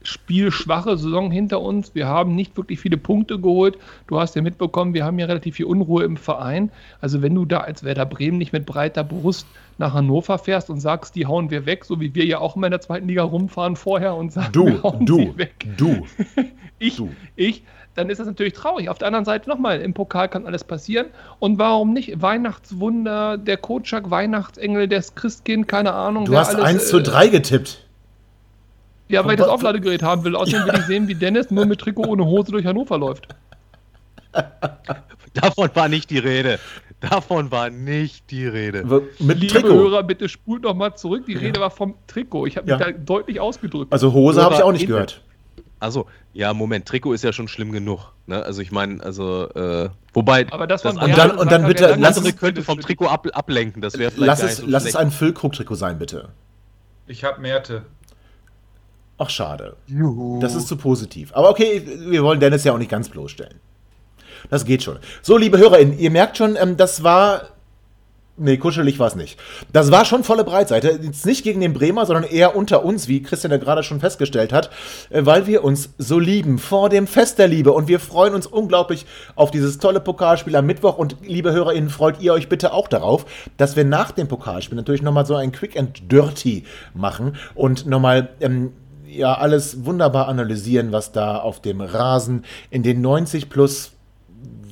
[0.01, 1.93] spielschwache Saison hinter uns.
[1.93, 3.77] Wir haben nicht wirklich viele Punkte geholt.
[4.07, 6.71] Du hast ja mitbekommen, wir haben ja relativ viel Unruhe im Verein.
[7.01, 9.45] Also wenn du da als Werder Bremen nicht mit breiter Brust
[9.77, 12.67] nach Hannover fährst und sagst, die hauen wir weg, so wie wir ja auch immer
[12.67, 15.67] in der zweiten Liga rumfahren vorher und sagen, du, wir hauen du, sie weg.
[15.77, 16.05] Du,
[16.79, 17.09] ich, du.
[17.35, 17.63] ich,
[17.95, 18.89] dann ist das natürlich traurig.
[18.89, 21.07] Auf der anderen Seite nochmal, im Pokal kann alles passieren.
[21.39, 22.21] Und warum nicht?
[22.21, 26.25] Weihnachtswunder, der Kotschak, Weihnachtsengel, das Christkind, keine Ahnung.
[26.25, 27.88] Du hast alles, 1 zu 3 äh, getippt.
[29.09, 30.35] Ja, weil ich das Aufladegerät haben will.
[30.35, 33.27] Außerdem will ich sehen, wie Dennis nur mit Trikot ohne Hose durch Hannover läuft.
[35.33, 36.59] Davon war nicht die Rede.
[36.99, 38.83] Davon war nicht die Rede.
[39.19, 39.69] Mit Liebe Trikot.
[39.69, 41.25] Hörer, bitte spult noch mal zurück.
[41.25, 42.45] Die Rede war vom Trikot.
[42.45, 42.91] Ich habe mich ja.
[42.91, 43.91] da deutlich ausgedrückt.
[43.91, 45.21] Also Hose habe ich auch nicht gehört.
[45.81, 48.11] Also, ja, Moment, Trikot ist ja schon schlimm genug.
[48.27, 48.43] Ne?
[48.43, 50.45] Also ich meine, also, äh, wobei.
[50.51, 53.81] Aber das, das und dann, und dann bitte, lass es könnte vom Trikot ab, ablenken.
[53.81, 54.27] Das wäre vielleicht.
[54.27, 56.29] Lass, es, so lass es ein Füllkrug-Trikot sein, bitte.
[57.07, 57.85] Ich habe Merte.
[59.21, 59.75] Ach, schade.
[59.85, 60.39] Juhu.
[60.39, 61.31] Das ist zu positiv.
[61.33, 63.59] Aber okay, wir wollen Dennis ja auch nicht ganz bloßstellen.
[64.49, 64.97] Das geht schon.
[65.21, 67.49] So, liebe HörerInnen, ihr merkt schon, ähm, das war.
[68.41, 69.37] Nee, kuschelig war es nicht.
[69.73, 70.97] Das war schon volle Breitseite.
[71.03, 74.53] Jetzt nicht gegen den Bremer, sondern eher unter uns, wie Christian ja gerade schon festgestellt
[74.53, 74.69] hat,
[75.09, 77.73] äh, weil wir uns so lieben vor dem Fest der Liebe.
[77.73, 79.05] Und wir freuen uns unglaublich
[79.35, 80.97] auf dieses tolle Pokalspiel am Mittwoch.
[80.97, 83.25] Und liebe HörerInnen, freut ihr euch bitte auch darauf,
[83.57, 86.63] dass wir nach dem Pokalspiel natürlich nochmal so ein Quick and Dirty
[86.93, 88.29] machen und nochmal.
[88.39, 88.71] Ähm,
[89.09, 93.91] ja, alles wunderbar analysieren, was da auf dem Rasen in den 90 plus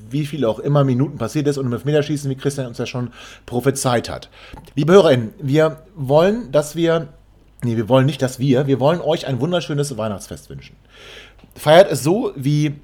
[0.09, 3.11] wie viel auch immer Minuten passiert ist und im Elfmeterschießen, wie Christian uns ja schon
[3.45, 4.29] prophezeit hat.
[4.75, 7.09] Liebe HörerInnen, wir wollen, dass wir,
[7.63, 10.77] nee, wir wollen nicht, dass wir, wir wollen euch ein wunderschönes Weihnachtsfest wünschen.
[11.55, 12.75] Feiert es so, wie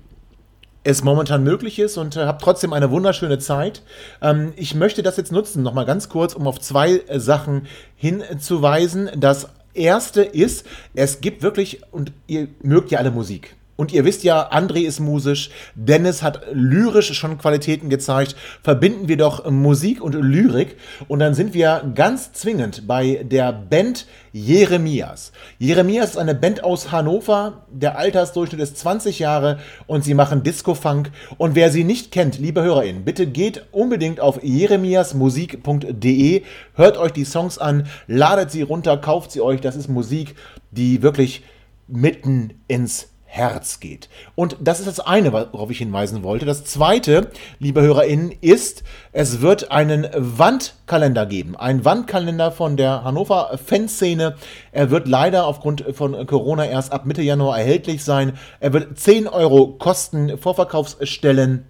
[0.83, 3.83] es momentan möglich ist und äh, habt trotzdem eine wunderschöne Zeit.
[4.21, 9.09] Ähm, ich möchte das jetzt nutzen, nochmal ganz kurz, um auf zwei äh, Sachen hinzuweisen.
[9.15, 13.55] Das erste ist, es gibt wirklich, und ihr mögt ja alle Musik.
[13.75, 18.35] Und ihr wisst ja, André ist musisch, Dennis hat lyrisch schon Qualitäten gezeigt.
[18.61, 24.05] Verbinden wir doch Musik und Lyrik und dann sind wir ganz zwingend bei der Band
[24.31, 25.31] Jeremias.
[25.57, 29.57] Jeremias ist eine Band aus Hannover, der Altersdurchschnitt ist 20 Jahre
[29.87, 31.09] und sie machen Disco-Funk.
[31.37, 36.43] Und wer sie nicht kennt, liebe HörerInnen, bitte geht unbedingt auf jeremiasmusik.de,
[36.75, 39.61] hört euch die Songs an, ladet sie runter, kauft sie euch.
[39.61, 40.35] Das ist Musik,
[40.71, 41.43] die wirklich
[41.87, 44.09] mitten ins Herz geht.
[44.35, 46.45] Und das ist das eine, worauf ich hinweisen wollte.
[46.45, 51.55] Das zweite, liebe HörerInnen, ist, es wird einen Wandkalender geben.
[51.55, 54.35] Ein Wandkalender von der Hannover Fanszene.
[54.71, 58.37] Er wird leider aufgrund von Corona erst ab Mitte Januar erhältlich sein.
[58.59, 61.65] Er wird 10 Euro kosten, Vorverkaufsstellen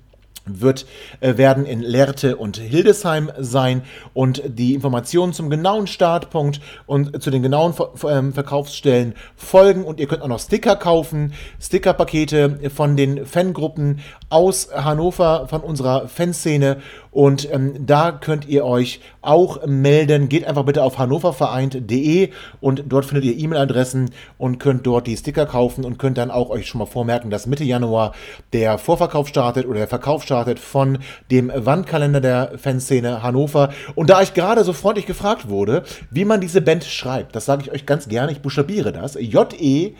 [0.46, 0.86] wird,
[1.20, 3.84] äh, werden in Lehrte und Hildesheim sein.
[4.14, 7.74] Und die Informationen zum genauen Startpunkt und zu den genauen
[8.10, 9.84] ähm, Verkaufsstellen folgen.
[9.84, 16.08] Und ihr könnt auch noch Sticker kaufen, Stickerpakete von den Fangruppen aus Hannover, von unserer
[16.08, 16.78] Fanszene.
[17.12, 20.30] Und ähm, da könnt ihr euch auch melden.
[20.30, 25.46] Geht einfach bitte auf hannoververeint.de und dort findet ihr E-Mail-Adressen und könnt dort die Sticker
[25.46, 28.14] kaufen und könnt dann auch euch schon mal vormerken, dass Mitte Januar
[28.52, 31.00] der Vorverkauf startet oder der Verkauf startet von
[31.32, 33.74] dem Wandkalender der Fanszene Hannover.
[33.96, 37.64] Und da ich gerade so freundlich gefragt wurde, wie man diese Band schreibt, das sage
[37.64, 39.16] ich euch ganz gerne, ich buchstabiere das.
[39.20, 39.94] J-E-R-E-M-I-A-S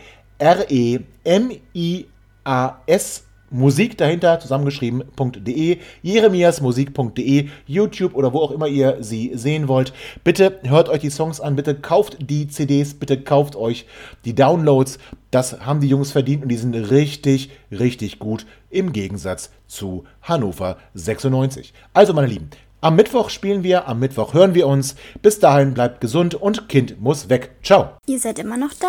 [3.54, 9.92] Musik dahinter zusammengeschrieben.de, jeremiasmusik.de, YouTube oder wo auch immer ihr sie sehen wollt.
[10.24, 13.86] Bitte hört euch die Songs an, bitte kauft die CDs, bitte kauft euch
[14.24, 14.98] die Downloads.
[15.30, 20.76] Das haben die Jungs verdient und die sind richtig, richtig gut im Gegensatz zu Hannover
[20.94, 21.72] 96.
[21.92, 22.50] Also meine Lieben,
[22.80, 24.96] am Mittwoch spielen wir, am Mittwoch hören wir uns.
[25.22, 27.52] Bis dahin bleibt gesund und Kind muss weg.
[27.62, 27.90] Ciao.
[28.06, 28.88] Ihr seid immer noch da?